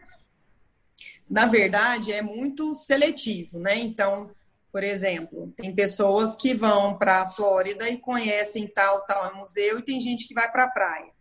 [1.30, 3.78] Na verdade, é muito seletivo, né?
[3.78, 4.32] Então,
[4.72, 9.84] por exemplo, tem pessoas que vão para a Flórida e conhecem tal, tal museu, e
[9.84, 11.12] tem gente que vai para a praia.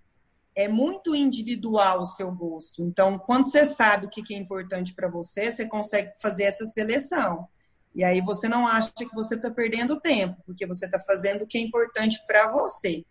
[0.55, 2.83] É muito individual o seu gosto.
[2.83, 7.49] Então, quando você sabe o que é importante para você, você consegue fazer essa seleção.
[7.95, 11.47] E aí você não acha que você está perdendo tempo, porque você está fazendo o
[11.47, 13.05] que é importante para você.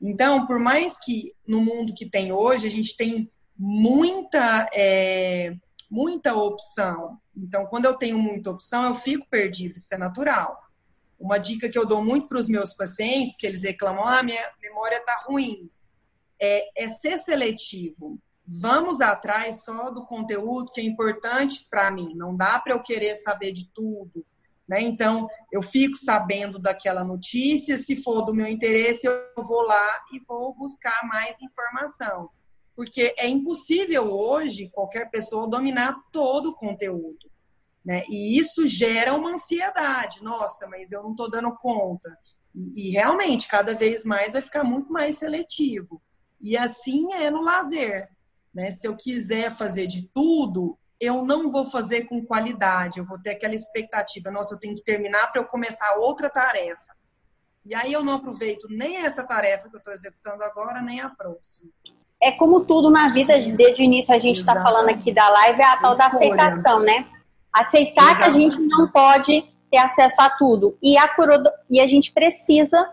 [0.00, 5.54] Então, por mais que no mundo que tem hoje, a gente tem muita, é,
[5.90, 7.18] muita opção.
[7.36, 10.62] Então, quando eu tenho muita opção, eu fico perdido, isso é natural.
[11.18, 14.52] uma dica que eu dou muito para os meus pacientes, que eles reclamam, ah, minha
[14.60, 15.70] memória está ruim,
[16.38, 18.18] é, é ser seletivo.
[18.46, 22.14] Vamos atrás só do conteúdo que é importante para mim.
[22.14, 24.24] Não dá para eu querer saber de tudo.
[24.68, 24.82] Né?
[24.82, 30.20] Então, eu fico sabendo daquela notícia, se for do meu interesse, eu vou lá e
[30.26, 32.30] vou buscar mais informação.
[32.74, 37.30] Porque é impossível hoje qualquer pessoa dominar todo o conteúdo.
[37.84, 38.02] Né?
[38.08, 40.22] E isso gera uma ansiedade.
[40.22, 42.16] Nossa, mas eu não estou dando conta.
[42.54, 46.02] E, e, realmente, cada vez mais vai ficar muito mais seletivo.
[46.40, 48.08] E assim é no lazer.
[48.54, 48.70] Né?
[48.70, 52.98] Se eu quiser fazer de tudo, eu não vou fazer com qualidade.
[52.98, 54.30] Eu vou ter aquela expectativa.
[54.30, 56.94] Nossa, eu tenho que terminar para eu começar outra tarefa.
[57.64, 61.08] E aí eu não aproveito nem essa tarefa que eu estou executando agora, nem a
[61.08, 61.70] próxima.
[62.22, 65.60] É como tudo na vida, desde o início a gente está falando aqui da live,
[65.60, 67.06] é a tal da aceitação, né?
[67.52, 68.18] Aceitar Exato.
[68.18, 70.76] que a gente não pode ter acesso a tudo.
[70.82, 71.08] E a,
[71.70, 72.86] e a gente precisa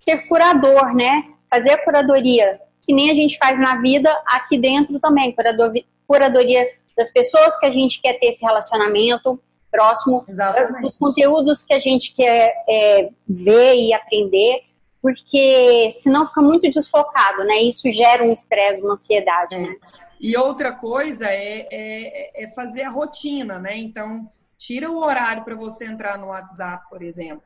[0.00, 1.24] ser curador, né?
[1.50, 5.32] Fazer a curadoria, que nem a gente faz na vida, aqui dentro também.
[5.32, 5.72] Curador...
[6.06, 10.82] Curadoria das pessoas que a gente quer ter esse relacionamento próximo, Exatamente.
[10.82, 14.62] dos conteúdos que a gente quer é, ver e aprender,
[15.02, 17.60] porque senão fica muito desfocado, né?
[17.62, 19.58] Isso gera um estresse, uma ansiedade, é.
[19.58, 19.76] né?
[20.20, 23.76] E outra coisa é, é, é fazer a rotina, né?
[23.76, 27.42] Então, tira o horário para você entrar no WhatsApp, por exemplo.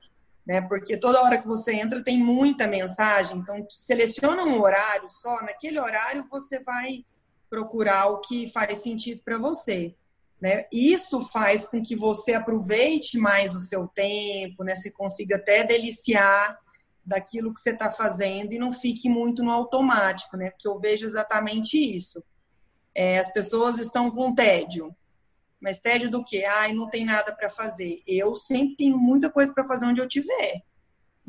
[0.49, 0.63] Né?
[0.63, 5.79] Porque toda hora que você entra tem muita mensagem, então seleciona um horário só, naquele
[5.79, 7.05] horário você vai
[7.51, 9.95] procurar o que faz sentido para você.
[10.41, 10.65] Né?
[10.73, 14.75] Isso faz com que você aproveite mais o seu tempo, né?
[14.77, 16.57] Você consiga até deliciar
[17.05, 20.51] daquilo que você está fazendo e não fique muito no automático, né?
[20.51, 22.23] Porque eu vejo exatamente isso.
[22.95, 24.95] É, as pessoas estão com tédio.
[25.61, 26.45] Mas tédio do quê?
[26.45, 28.03] Ai, não tem nada para fazer.
[28.07, 30.63] Eu sempre tenho muita coisa para fazer onde eu estiver.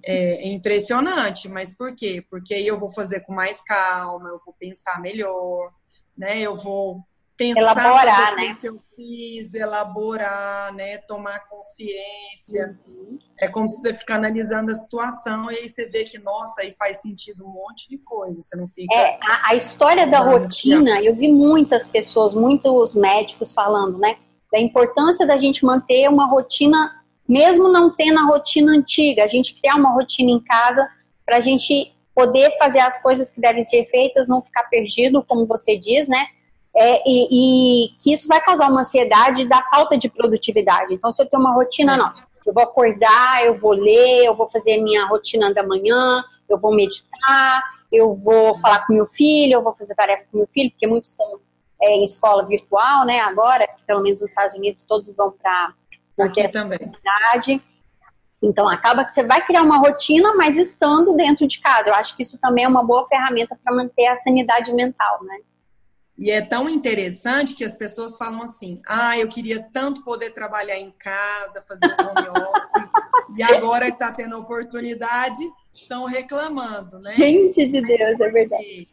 [0.04, 2.24] É, é impressionante, mas por quê?
[2.30, 5.74] Porque aí eu vou fazer com mais calma, eu vou pensar melhor,
[6.18, 6.40] né?
[6.40, 7.04] Eu vou
[7.40, 8.58] pensar elaborar, né?
[8.60, 10.98] que eu fiz, elaborar, né?
[10.98, 12.78] Tomar consciência.
[12.86, 13.18] Uhum.
[13.40, 16.76] É como se você ficar analisando a situação e aí você vê que, nossa, aí
[16.78, 18.42] faz sentido um monte de coisa.
[18.42, 18.94] Você não fica.
[18.94, 24.18] É, a, a história da rotina, eu vi muitas pessoas, muitos médicos falando, né?
[24.52, 29.56] Da importância da gente manter uma rotina, mesmo não tendo a rotina antiga, a gente
[29.56, 30.90] criar uma rotina em casa
[31.26, 35.46] para a gente poder fazer as coisas que devem ser feitas, não ficar perdido, como
[35.46, 36.26] você diz, né?
[36.76, 37.28] É, e,
[37.88, 40.94] e, que isso vai causar uma ansiedade da falta de produtividade.
[40.94, 42.14] Então, se eu tenho uma rotina, não.
[42.46, 46.74] Eu vou acordar, eu vou ler, eu vou fazer minha rotina da manhã, eu vou
[46.74, 47.62] meditar,
[47.92, 51.10] eu vou falar com meu filho, eu vou fazer tarefa com meu filho, porque muitos
[51.10, 51.40] estão
[51.82, 53.20] é, em escola virtual, né?
[53.22, 55.74] Agora, pelo menos nos Estados Unidos, todos vão para
[56.26, 56.80] aqui também.
[58.42, 61.90] Então, acaba que você vai criar uma rotina, mas estando dentro de casa.
[61.90, 65.40] Eu acho que isso também é uma boa ferramenta para manter a sanidade mental, né?
[66.20, 70.78] E é tão interessante que as pessoas falam assim: ah, eu queria tanto poder trabalhar
[70.78, 72.90] em casa, fazer home office,
[73.38, 75.40] e agora que está tendo oportunidade,
[75.74, 77.14] estão reclamando, né?
[77.14, 78.90] Gente de Deus, é verdade.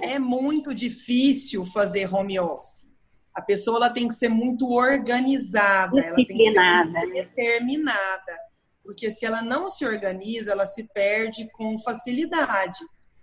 [0.00, 2.86] É muito difícil fazer home office.
[3.34, 8.38] A pessoa ela tem que ser muito organizada, ela tem que ser determinada.
[8.84, 12.78] Porque se ela não se organiza, ela se perde com facilidade.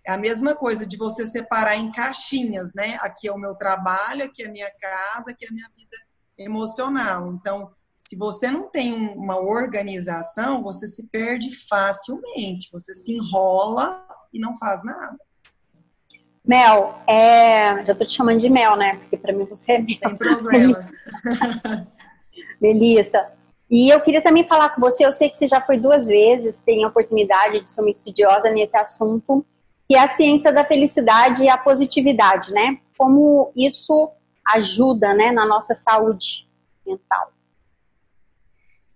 [0.05, 2.97] É a mesma coisa de você separar em caixinhas, né?
[3.01, 5.97] Aqui é o meu trabalho, aqui é a minha casa, aqui é a minha vida
[6.37, 7.31] emocional.
[7.33, 12.69] Então, se você não tem uma organização, você se perde facilmente.
[12.71, 15.17] Você se enrola e não faz nada.
[16.43, 17.85] Mel, é...
[17.85, 18.97] já tô te chamando de Mel, né?
[18.97, 19.99] Porque para mim você é Mel.
[19.99, 20.91] Tem problemas.
[22.59, 23.31] Melissa,
[23.71, 26.59] e eu queria também falar com você, eu sei que você já foi duas vezes,
[26.59, 29.45] tem a oportunidade de ser uma estudiosa nesse assunto,
[29.91, 32.79] que é a ciência da felicidade e a positividade, né?
[32.97, 34.09] Como isso
[34.45, 36.47] ajuda, né, na nossa saúde
[36.87, 37.33] mental.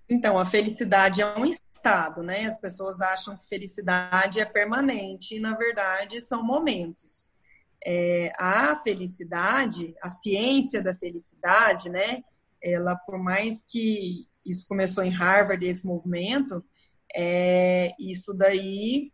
[0.10, 2.46] Então, a felicidade é um estado, né?
[2.46, 7.30] As pessoas acham que felicidade é permanente e, na verdade, são momentos.
[7.86, 12.24] É, a felicidade, a ciência da felicidade, né?
[12.64, 16.64] Ela, por mais que isso começou em Harvard, esse movimento,
[17.14, 19.12] é, isso daí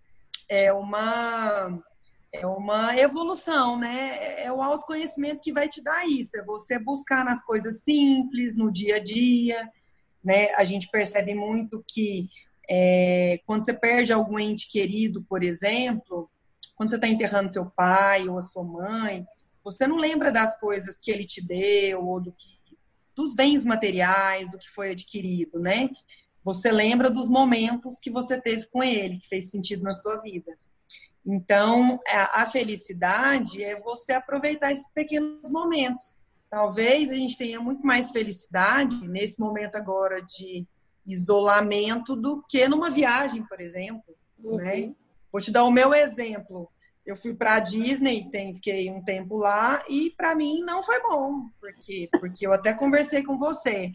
[0.51, 1.81] é uma,
[2.29, 4.43] é uma evolução, né?
[4.43, 8.69] É o autoconhecimento que vai te dar isso, é você buscar nas coisas simples, no
[8.69, 9.71] dia a dia,
[10.21, 10.53] né?
[10.55, 12.27] A gente percebe muito que
[12.69, 16.29] é, quando você perde algum ente querido, por exemplo,
[16.75, 19.25] quando você está enterrando seu pai ou a sua mãe,
[19.63, 22.49] você não lembra das coisas que ele te deu ou do que
[23.15, 25.89] dos bens materiais, do que foi adquirido, né?
[26.43, 30.57] Você lembra dos momentos que você teve com ele, que fez sentido na sua vida.
[31.25, 36.17] Então, a felicidade é você aproveitar esses pequenos momentos.
[36.49, 40.67] Talvez a gente tenha muito mais felicidade nesse momento agora de
[41.05, 44.15] isolamento do que numa viagem, por exemplo.
[44.43, 44.57] Uhum.
[44.57, 44.93] Né?
[45.31, 46.69] Vou te dar o meu exemplo.
[47.05, 51.01] Eu fui para a Disney, tem, fiquei um tempo lá e para mim não foi
[51.01, 53.91] bom, porque porque eu até conversei com você.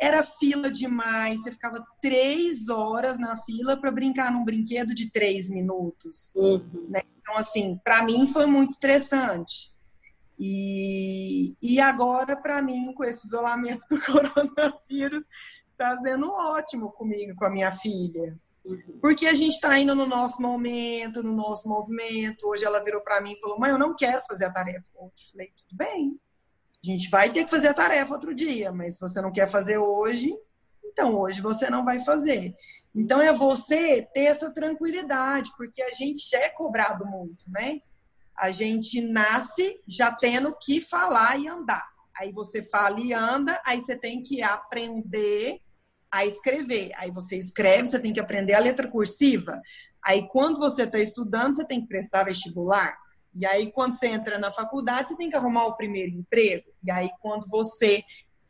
[0.00, 5.50] Era fila demais, você ficava três horas na fila para brincar num brinquedo de três
[5.50, 6.32] minutos.
[6.36, 6.86] Uhum.
[6.88, 7.02] Né?
[7.20, 9.72] Então, assim, para mim foi muito estressante.
[10.38, 15.24] E, e agora, para mim, com esse isolamento do coronavírus,
[15.72, 18.38] está sendo ótimo comigo, com a minha filha.
[18.64, 18.98] Uhum.
[19.00, 22.46] Porque a gente está indo no nosso momento, no nosso movimento.
[22.46, 24.84] Hoje ela virou para mim e falou: Mãe, eu não quero fazer a tarefa.
[24.94, 26.20] Eu falei: Tudo bem,
[26.92, 29.78] gente vai ter que fazer a tarefa outro dia, mas se você não quer fazer
[29.78, 30.34] hoje,
[30.84, 32.54] então hoje você não vai fazer.
[32.94, 37.80] Então é você ter essa tranquilidade, porque a gente já é cobrado muito, né?
[38.36, 41.86] A gente nasce já tendo que falar e andar.
[42.16, 45.60] Aí você fala e anda, aí você tem que aprender
[46.10, 46.92] a escrever.
[46.96, 49.60] Aí você escreve, você tem que aprender a letra cursiva.
[50.04, 52.96] Aí quando você está estudando, você tem que prestar vestibular.
[53.38, 56.66] E aí quando você entra na faculdade, você tem que arrumar o primeiro emprego.
[56.84, 58.02] E aí quando você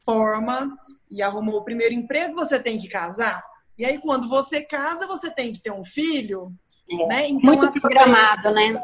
[0.04, 0.76] forma
[1.10, 3.44] e arrumou o primeiro emprego, você tem que casar.
[3.76, 6.52] E aí quando você casa, você tem que ter um filho.
[6.90, 7.28] É, né?
[7.28, 8.82] então, muito programado, né?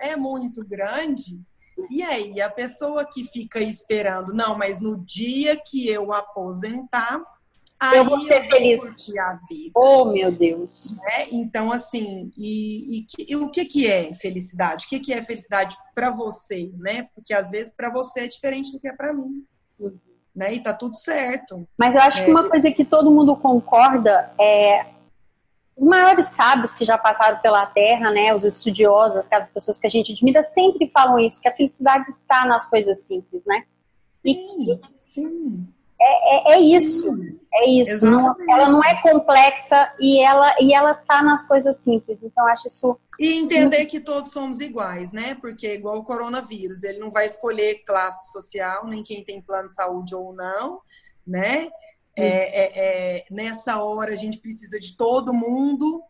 [0.00, 1.40] É, é muito grande.
[1.88, 7.22] E aí, a pessoa que fica esperando, não, mas no dia que eu aposentar,
[7.80, 8.80] Aí eu vou ser eu feliz.
[8.80, 9.72] Curtir a vida.
[9.74, 10.98] Oh, meu Deus.
[11.02, 11.28] Né?
[11.32, 14.84] Então, assim, e, e, e, o que, que é felicidade?
[14.84, 17.08] O que, que é felicidade para você, né?
[17.14, 19.44] Porque às vezes para você é diferente do que é para mim.
[19.78, 19.98] Uhum.
[20.36, 20.54] Né?
[20.54, 21.66] E tá tudo certo.
[21.78, 22.24] Mas eu acho é.
[22.26, 24.86] que uma coisa que todo mundo concorda é
[25.80, 29.90] os maiores sábios que já passaram pela Terra, né, os estudiosos, aquelas pessoas que a
[29.90, 33.64] gente admira, sempre falam isso, que a felicidade está nas coisas simples, né?
[34.22, 35.68] E sim, sim.
[36.02, 37.14] É, é, é, isso,
[37.52, 38.04] é isso.
[38.06, 42.18] Não, ela não é complexa e ela e ela tá nas coisas simples.
[42.22, 42.98] Então acho isso.
[43.18, 45.34] E entender que todos somos iguais, né?
[45.34, 49.68] Porque é igual o coronavírus, ele não vai escolher classe social, nem quem tem plano
[49.68, 50.80] de saúde ou não,
[51.26, 51.68] né?
[52.16, 52.72] É, é,
[53.18, 56.02] é, nessa hora a gente precisa de todo mundo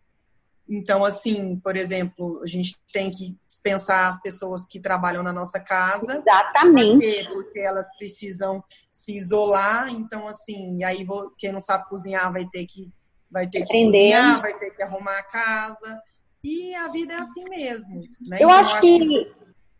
[0.70, 5.58] então, assim, por exemplo, a gente tem que dispensar as pessoas que trabalham na nossa
[5.58, 6.18] casa.
[6.18, 7.24] Exatamente.
[7.24, 8.62] Porque, porque elas precisam
[8.92, 9.88] se isolar.
[9.90, 12.88] Então, assim, aí vou, quem não sabe cozinhar vai ter que,
[13.28, 16.00] vai ter que cozinhar, vai ter que arrumar a casa.
[16.44, 18.02] E a vida é assim mesmo.
[18.28, 18.38] Né?
[18.38, 19.32] Eu, então, acho, acho que, que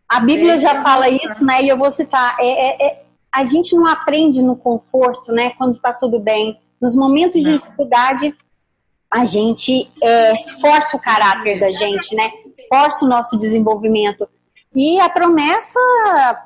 [0.08, 1.62] a Bíblia é, já fala isso, né?
[1.62, 2.36] E eu vou citar.
[2.40, 5.50] É, é, é, a gente não aprende no conforto, né?
[5.56, 6.60] Quando tá tudo bem.
[6.82, 7.52] Nos momentos não.
[7.52, 8.34] de dificuldade,
[9.12, 12.30] a gente é, esforça o caráter da gente, né?
[12.68, 14.28] Força o nosso desenvolvimento.
[14.74, 15.80] E a promessa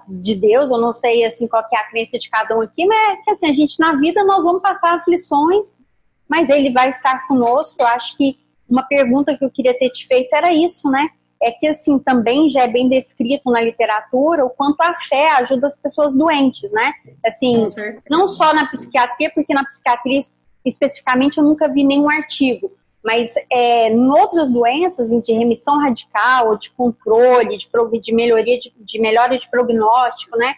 [0.08, 3.18] de Deus, eu não sei assim qual é a crença de cada um aqui, mas
[3.18, 5.78] é que assim, a gente na vida nós vamos passar aflições,
[6.26, 7.76] mas ele vai estar conosco.
[7.80, 11.06] Eu acho que uma pergunta que eu queria ter te feito era isso, né?
[11.42, 15.66] É que assim também já é bem descrito na literatura o quanto a fé ajuda
[15.66, 16.94] as pessoas doentes, né?
[17.26, 17.66] Assim,
[18.08, 20.20] não só na psiquiatria, porque na psiquiatria
[20.64, 22.72] especificamente eu nunca vi nenhum artigo,
[23.04, 27.68] mas é, em outras doenças de remissão radical, de controle, de,
[28.00, 30.54] de melhoria, de, de melhora de prognóstico, né?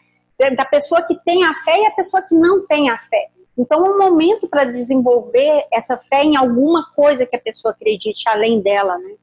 [0.55, 3.31] Da pessoa que tem a fé e a pessoa que não tem a fé.
[3.59, 8.61] Então, um momento para desenvolver essa fé em alguma coisa que a pessoa acredite além
[8.61, 9.15] dela, né?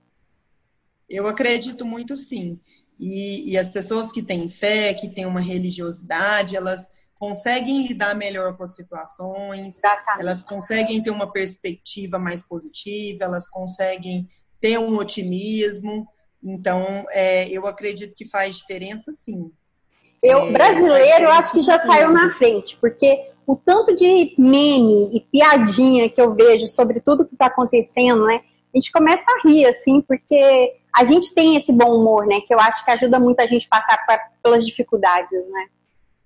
[1.08, 2.60] Eu acredito muito sim.
[3.00, 6.92] E, e as pessoas que têm fé, que têm uma religiosidade, elas
[7.24, 10.22] conseguem lidar melhor com as situações, Exatamente.
[10.22, 14.28] elas conseguem ter uma perspectiva mais positiva, elas conseguem
[14.60, 16.06] ter um otimismo.
[16.44, 19.50] Então, é, eu acredito que faz diferença, sim.
[20.22, 25.16] Eu, é, brasileiro, eu acho que já saiu na frente, porque o tanto de meme
[25.16, 28.42] e piadinha que eu vejo sobre tudo que está acontecendo, né?
[28.76, 32.42] A gente começa a rir, assim, porque a gente tem esse bom humor, né?
[32.46, 35.68] Que eu acho que ajuda muito a gente passar pra, pelas dificuldades, né?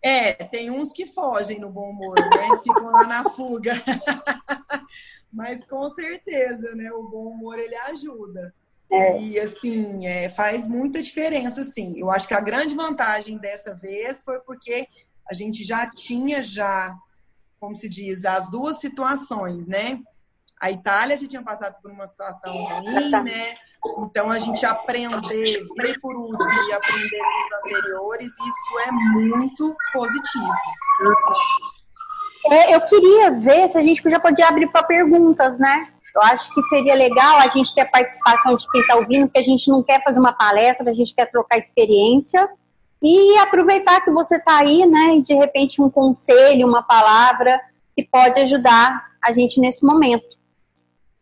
[0.02, 2.58] É, tem uns que fogem no bom humor, né?
[2.64, 3.74] Ficam lá na fuga.
[5.32, 6.91] Mas com certeza, né?
[6.91, 8.54] O bom humor ele ajuda.
[8.89, 9.22] É.
[9.22, 12.00] E assim, é, faz muita diferença, sim.
[12.00, 14.88] Eu acho que a grande vantagem dessa vez foi porque
[15.30, 16.95] a gente já tinha já,
[17.60, 20.00] como se diz, as duas situações, né?
[20.60, 23.56] A Itália já tinha passado por uma situação ruim, né?
[23.99, 29.75] Então, a gente aprender, vir por último e aprender com os anteriores, isso é muito
[29.93, 30.53] positivo.
[32.49, 35.89] É, eu queria ver se a gente já podia abrir para perguntas, né?
[36.15, 39.39] Eu acho que seria legal a gente ter a participação de quem está ouvindo, porque
[39.39, 42.49] a gente não quer fazer uma palestra, a gente quer trocar experiência
[43.01, 45.17] e aproveitar que você está aí, né?
[45.17, 47.61] E de repente um conselho, uma palavra
[47.95, 50.25] que pode ajudar a gente nesse momento.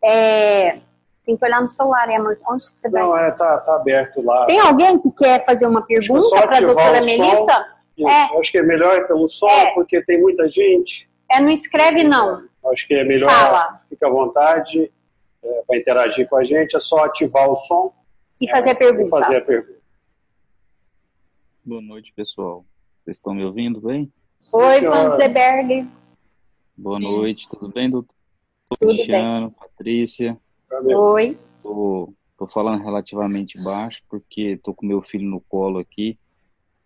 [0.02, 0.78] É,
[1.26, 2.38] tem que olhar no celular, é, amor?
[2.48, 3.02] Onde você vai?
[3.02, 4.46] Não, é, tá, tá aberto lá.
[4.46, 7.76] Tem alguém que quer fazer uma pergunta para a doutora Melissa?
[7.98, 8.38] É.
[8.38, 9.74] Acho que é melhor pelo som, é.
[9.74, 11.08] porque tem muita gente.
[11.30, 12.46] É, não escreve não.
[12.72, 13.80] Acho que é melhor, Fala.
[13.88, 14.92] fica à vontade
[15.42, 17.92] é, para interagir com a gente, é só ativar o som.
[18.40, 19.06] E fazer a pergunta.
[19.06, 19.80] E fazer a pergunta.
[21.64, 22.64] Boa noite, pessoal.
[23.02, 24.12] Vocês estão me ouvindo bem?
[24.52, 25.88] Oi, Vanderberg.
[26.76, 28.14] Boa noite, tudo bem, doutor?
[28.68, 29.58] Tudo Cristiano, bem.
[29.58, 30.38] Patrícia.
[30.70, 31.38] Oi.
[31.62, 36.18] Tô, tô falando relativamente baixo porque tô com meu filho no colo aqui.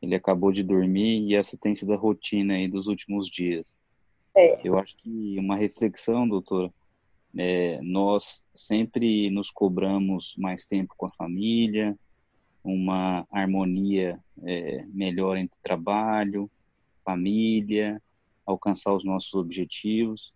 [0.00, 3.66] Ele acabou de dormir e essa tem sido a rotina aí dos últimos dias.
[4.34, 4.60] É.
[4.66, 6.72] Eu acho que uma reflexão, doutora,
[7.36, 11.96] é, nós sempre nos cobramos mais tempo com a família,
[12.62, 16.50] uma harmonia é, melhor entre trabalho,
[17.04, 18.00] família,
[18.44, 20.32] alcançar os nossos objetivos.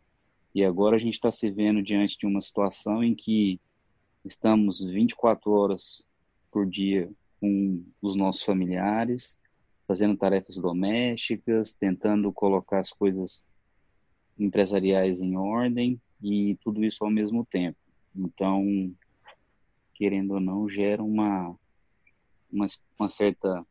[0.55, 3.61] E agora a gente está se vendo diante de uma situação em que
[4.25, 6.03] estamos 24 horas
[6.51, 9.39] por dia com os nossos familiares,
[9.87, 13.45] fazendo tarefas domésticas, tentando colocar as coisas
[14.39, 17.77] empresariais em ordem e tudo isso ao mesmo tempo.
[18.15, 18.95] Então,
[19.93, 21.55] querendo ou não, gera uma,
[22.51, 22.67] uma,
[22.99, 23.67] uma certa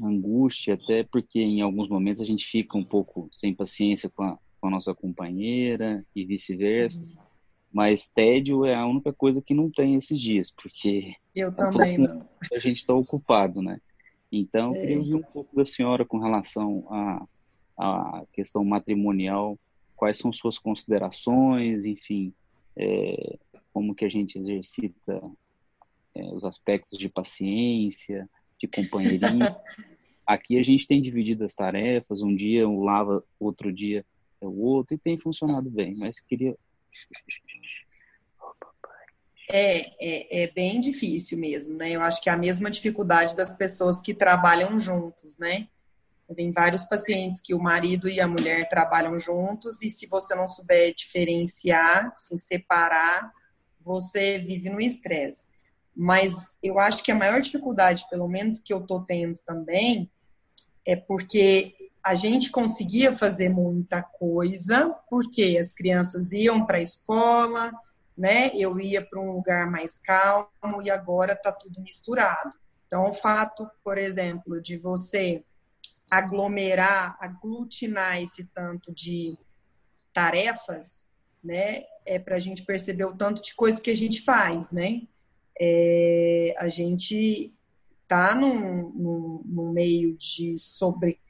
[0.00, 4.38] angústia, até porque em alguns momentos a gente fica um pouco sem paciência com a,
[4.60, 7.00] com a nossa companheira e vice-versa.
[7.00, 7.30] Uhum.
[7.72, 12.28] Mas tédio é a única coisa que não tem esses dias, porque eu também não.
[12.52, 13.80] a gente está ocupado, né?
[14.30, 17.26] Então, eu queria ouvir um pouco da senhora com relação à,
[17.78, 19.58] à questão matrimonial,
[19.96, 22.32] quais são suas considerações, enfim,
[22.76, 23.38] é,
[23.72, 25.20] como que a gente exercita
[26.14, 29.44] é, os aspectos de paciência, de companheirismo.
[30.26, 34.04] Aqui a gente tem dividido as tarefas, um dia um lava, outro dia
[34.40, 36.56] é o outro, e tem funcionado bem, mas queria
[39.52, 41.90] é, é, é, bem difícil mesmo, né?
[41.90, 45.68] Eu acho que é a mesma dificuldade das pessoas que trabalham juntos, né?
[46.36, 50.46] Tem vários pacientes que o marido e a mulher trabalham juntos e se você não
[50.46, 53.32] souber diferenciar, assim, separar,
[53.80, 55.48] você vive no estresse.
[55.96, 60.08] Mas eu acho que a maior dificuldade, pelo menos que eu tô tendo também,
[60.86, 67.72] é porque a gente conseguia fazer muita coisa, porque as crianças iam para a escola,
[68.16, 68.50] né?
[68.54, 72.52] Eu ia para um lugar mais calmo e agora está tudo misturado.
[72.86, 75.44] Então, o fato, por exemplo, de você
[76.10, 79.38] aglomerar, aglutinar esse tanto de
[80.12, 81.06] tarefas,
[81.44, 81.84] né?
[82.04, 85.02] É para a gente perceber o tanto de coisa que a gente faz, né?
[85.58, 87.54] É, a gente
[88.08, 91.20] tá num, num, num meio de sobre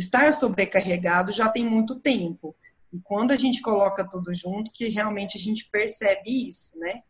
[0.00, 2.56] de estar sobrecarregado já tem muito tempo.
[2.90, 7.02] E quando a gente coloca tudo junto, que realmente a gente percebe isso, né?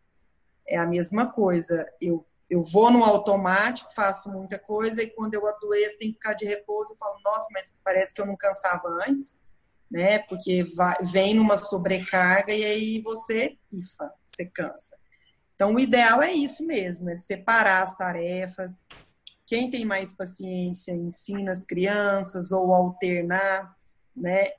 [0.67, 1.89] É a mesma coisa.
[2.01, 6.35] Eu, eu vou no automático, faço muita coisa, e quando eu adoeço, tenho que ficar
[6.35, 9.37] de repouso, eu falo, nossa, mas parece que eu não cansava antes,
[9.89, 10.19] né?
[10.19, 14.97] Porque vai, vem numa sobrecarga e aí você pifa, você cansa.
[15.55, 18.73] Então, o ideal é isso mesmo, é separar as tarefas.
[19.51, 23.77] Quem tem mais paciência ensina as crianças ou alternar,
[24.15, 24.53] né?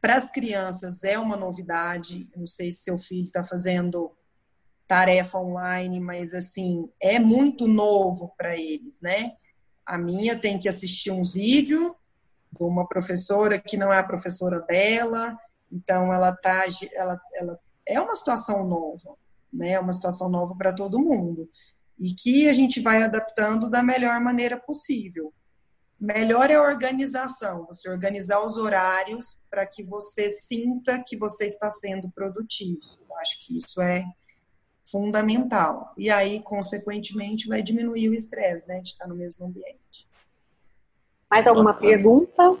[0.00, 2.30] Para as crianças é uma novidade.
[2.36, 4.16] Não sei se seu filho está fazendo
[4.86, 9.32] tarefa online, mas assim é muito novo para eles, né?
[9.84, 11.96] A minha tem que assistir um vídeo
[12.56, 15.36] de uma professora que não é a professora dela,
[15.72, 19.16] então ela tá, ela, ela é uma situação nova,
[19.52, 19.70] né?
[19.70, 21.50] É uma situação nova para todo mundo
[21.98, 25.32] e que a gente vai adaptando da melhor maneira possível.
[25.98, 31.70] Melhor é a organização, você organizar os horários para que você sinta que você está
[31.70, 32.80] sendo produtivo.
[33.08, 34.04] Eu acho que isso é
[34.84, 35.94] fundamental.
[35.96, 40.06] E aí, consequentemente, vai diminuir o estresse, né, de estar no mesmo ambiente.
[41.30, 42.56] Mais alguma pergunta?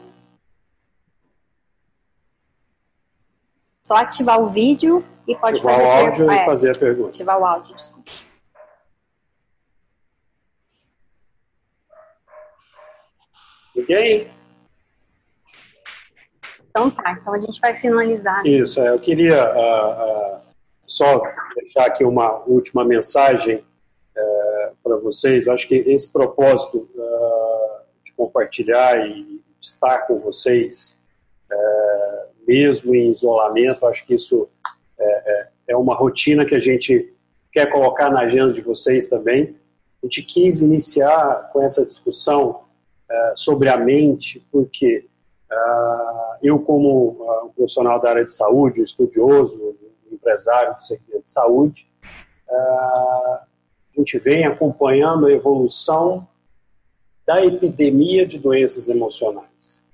[3.86, 7.08] Só ativar o vídeo e pode ativar fazer o áudio e fazer a pergunta.
[7.10, 7.76] Ativar o áudio.
[13.76, 14.28] Ninguém?
[16.70, 18.44] Então tá, então a gente vai finalizar.
[18.46, 20.40] Isso, é, eu queria uh, uh,
[20.86, 21.22] só
[21.54, 25.46] deixar aqui uma última mensagem uh, para vocês.
[25.46, 26.88] Eu acho que esse propósito
[28.02, 30.96] de compartilhar e estar com vocês
[32.46, 33.86] mesmo em isolamento.
[33.86, 34.48] Acho que isso
[34.98, 37.12] é, é, é uma rotina que a gente
[37.52, 39.56] quer colocar na agenda de vocês também.
[40.02, 42.65] A gente quis iniciar com essa discussão
[43.34, 45.06] sobre a mente, porque
[45.50, 49.76] uh, eu, como uh, um profissional da área de saúde, estudioso,
[50.10, 51.86] empresário do segmento de saúde,
[52.48, 53.44] a
[53.96, 56.26] gente vem acompanhando a evolução
[57.26, 59.84] da epidemia de doenças emocionais.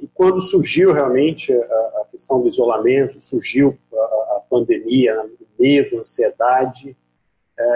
[0.00, 5.28] e quando surgiu realmente a, questão do isolamento, surgiu a, pandemia,
[5.58, 6.96] medo, ansiedade,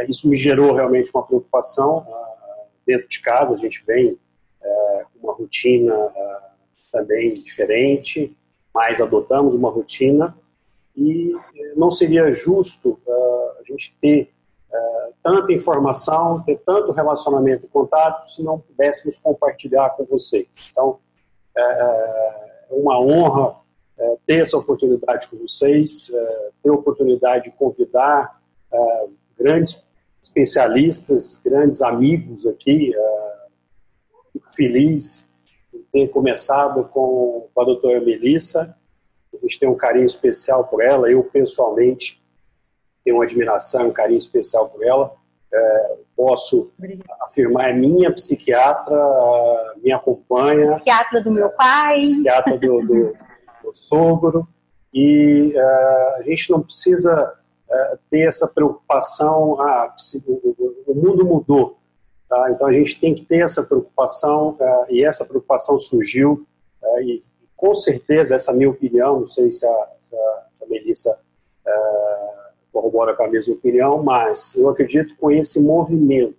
[0.09, 2.07] isso me gerou realmente uma preocupação
[2.89, 3.55] dentro de casa.
[3.55, 6.11] A gente vem uh, uma rotina uh,
[6.91, 8.35] também diferente,
[8.75, 10.35] mas adotamos uma rotina
[10.97, 11.37] e
[11.77, 12.99] não seria justo
[13.61, 14.33] a gente ter
[15.23, 20.49] tanta informação, ter tanto relacionamento e contato se não pudéssemos compartilhar com vocês.
[20.71, 20.99] Então,
[21.57, 23.57] é uma honra
[24.27, 26.11] ter essa oportunidade com vocês,
[26.63, 28.41] ter a oportunidade de convidar
[29.39, 29.81] grandes
[30.23, 32.93] especialistas, grandes amigos aqui.
[32.97, 35.29] Uh, fico feliz
[35.73, 38.77] de ter começado com, com a doutora Melissa.
[39.33, 41.11] A gente tem um carinho especial por ela.
[41.11, 42.23] Eu, pessoalmente,
[43.05, 45.15] tenho uma admiração, um carinho especial por ela.
[45.53, 47.17] É, posso Obrigada.
[47.23, 48.97] afirmar, é minha psiquiatra,
[49.83, 50.67] me acompanha.
[50.75, 52.03] Psiquiatra do meu pai.
[52.03, 53.17] Psiquiatra do, do,
[53.63, 54.47] do sogro.
[54.93, 57.38] E uh, a gente não precisa
[57.71, 59.95] é, ter essa preocupação, ah,
[60.87, 61.77] o mundo mudou,
[62.27, 62.51] tá?
[62.51, 66.47] então a gente tem que ter essa preocupação, uh, e essa preocupação surgiu,
[66.83, 67.23] uh, e
[67.55, 71.21] com certeza, essa minha opinião, não sei se a, se a, se a Melissa
[72.73, 76.39] corrobora com a mesma opinião, mas eu acredito com esse movimento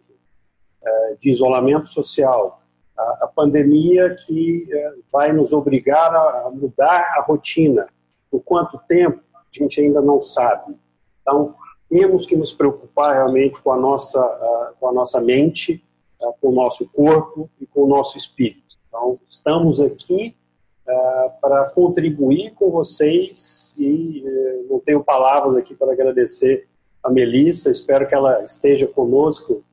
[1.20, 2.64] de isolamento social,
[2.98, 4.66] a, a pandemia que
[5.12, 7.88] vai nos obrigar a, a mudar a rotina,
[8.32, 10.74] por quanto tempo a gente ainda não sabe,
[11.22, 11.56] então,
[11.90, 15.84] temos que nos preocupar realmente com a nossa, uh, com a nossa mente,
[16.22, 18.78] uh, com o nosso corpo e com o nosso espírito.
[18.88, 20.36] Então, estamos aqui
[20.88, 26.68] uh, para contribuir com vocês e eh, não tenho palavras aqui para agradecer
[27.02, 29.64] a Melissa, espero que ela esteja conosco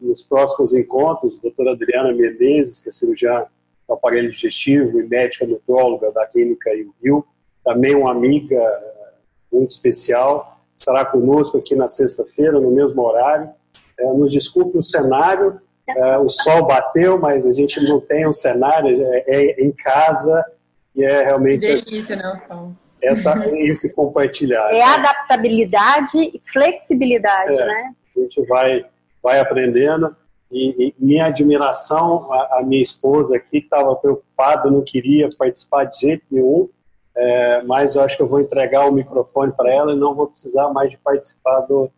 [0.00, 3.46] nos próximos encontros, doutora Adriana Menezes, que é cirurgiã
[3.86, 6.70] do aparelho digestivo e médica nutróloga da clínica
[7.00, 7.24] Rio,
[7.64, 8.60] também uma amiga
[9.52, 10.58] muito especial.
[10.74, 13.50] Estará conosco aqui na sexta-feira, no mesmo horário.
[13.98, 18.32] É, nos desculpe o cenário, é, o sol bateu, mas a gente não tem um
[18.32, 20.44] cenário, é, é em casa
[20.94, 21.66] e é realmente.
[21.66, 22.74] Delícia, né, o som.
[23.02, 24.72] Essa, esse compartilhar.
[24.72, 27.94] É adaptabilidade e flexibilidade, é, né?
[28.16, 28.84] A gente vai,
[29.22, 30.14] vai aprendendo.
[30.50, 36.00] E, e minha admiração, a, a, minha esposa aqui estava preocupada, não queria participar de
[36.00, 36.68] jeito nenhum,
[37.18, 40.28] é, mas eu acho que eu vou entregar o microfone para ela e não vou
[40.28, 41.90] precisar mais de participar do,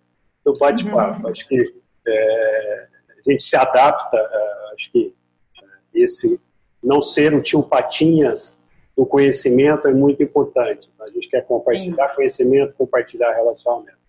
[0.42, 1.22] do bate-papo.
[1.22, 1.30] Uhum.
[1.30, 1.74] Acho que
[2.08, 2.86] é,
[3.18, 5.14] a gente se adapta, é, acho que
[5.62, 6.40] é, esse
[6.82, 8.58] não ser o tio Patinhas
[8.96, 10.90] do conhecimento é muito importante.
[10.98, 12.16] A gente quer compartilhar Sim.
[12.16, 14.00] conhecimento, compartilhar relacionamento.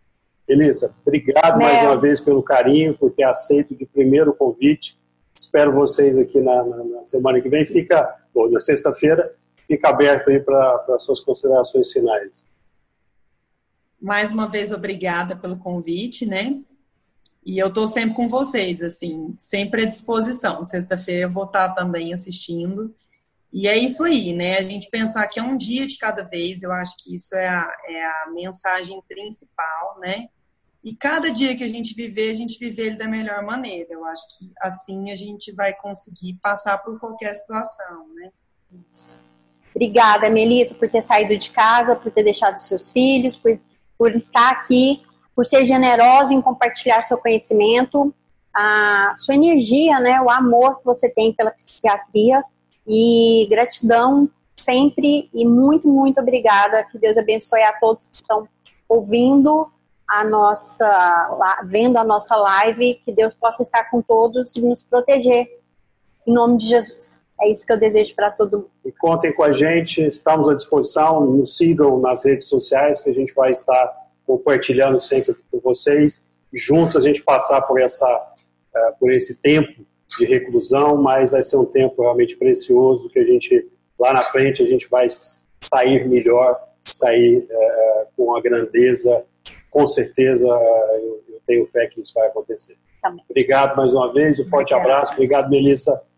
[0.48, 4.98] Elisa, obrigado mais uma vez pelo carinho, por ter aceito de primeiro convite.
[5.36, 7.66] Espero vocês aqui na, na, na semana que vem.
[7.66, 9.34] Fica, bom, na sexta-feira,
[9.72, 12.44] fica aberto aí para as suas considerações finais.
[14.02, 16.60] Mais uma vez, obrigada pelo convite, né?
[17.46, 20.62] E eu estou sempre com vocês, assim, sempre à disposição.
[20.62, 22.94] Sexta-feira eu vou estar também assistindo.
[23.54, 24.58] E é isso aí, né?
[24.58, 27.48] A gente pensar que é um dia de cada vez, eu acho que isso é
[27.48, 30.28] a, é a mensagem principal, né?
[30.84, 33.94] E cada dia que a gente viver, a gente viver ele da melhor maneira.
[33.94, 38.32] Eu acho que assim a gente vai conseguir passar por qualquer situação, né?
[38.90, 39.31] Isso.
[39.74, 43.58] Obrigada, Melissa, por ter saído de casa, por ter deixado seus filhos, por,
[43.98, 45.02] por estar aqui,
[45.36, 48.14] por ser generosa em compartilhar seu conhecimento,
[48.54, 52.44] a sua energia, né, o amor que você tem pela psiquiatria
[52.86, 56.84] e gratidão sempre e muito, muito obrigada.
[56.86, 58.48] Que Deus abençoe a todos que estão
[58.88, 59.72] ouvindo
[60.08, 65.48] a nossa, vendo a nossa live, que Deus possa estar com todos e nos proteger.
[66.28, 67.24] Em nome de Jesus.
[67.42, 68.72] É isso que eu desejo para todo mundo.
[68.86, 73.14] E contem com a gente, estamos à disposição, nos sigam nas redes sociais, que a
[73.14, 73.92] gente vai estar
[74.28, 76.24] compartilhando sempre com vocês.
[76.54, 79.84] Juntos a gente passar por, essa, uh, por esse tempo
[80.20, 83.68] de reclusão, mas vai ser um tempo realmente precioso que a gente,
[83.98, 89.24] lá na frente, a gente vai sair melhor, sair uh, com a grandeza.
[89.72, 92.78] Com certeza, eu, eu, tenho fé que isso vai acontecer.
[93.02, 93.24] Também.
[93.28, 94.94] Obrigado mais uma vez, um forte Obrigada.
[94.96, 95.14] abraço.
[95.14, 96.02] Obrigado, Melissa.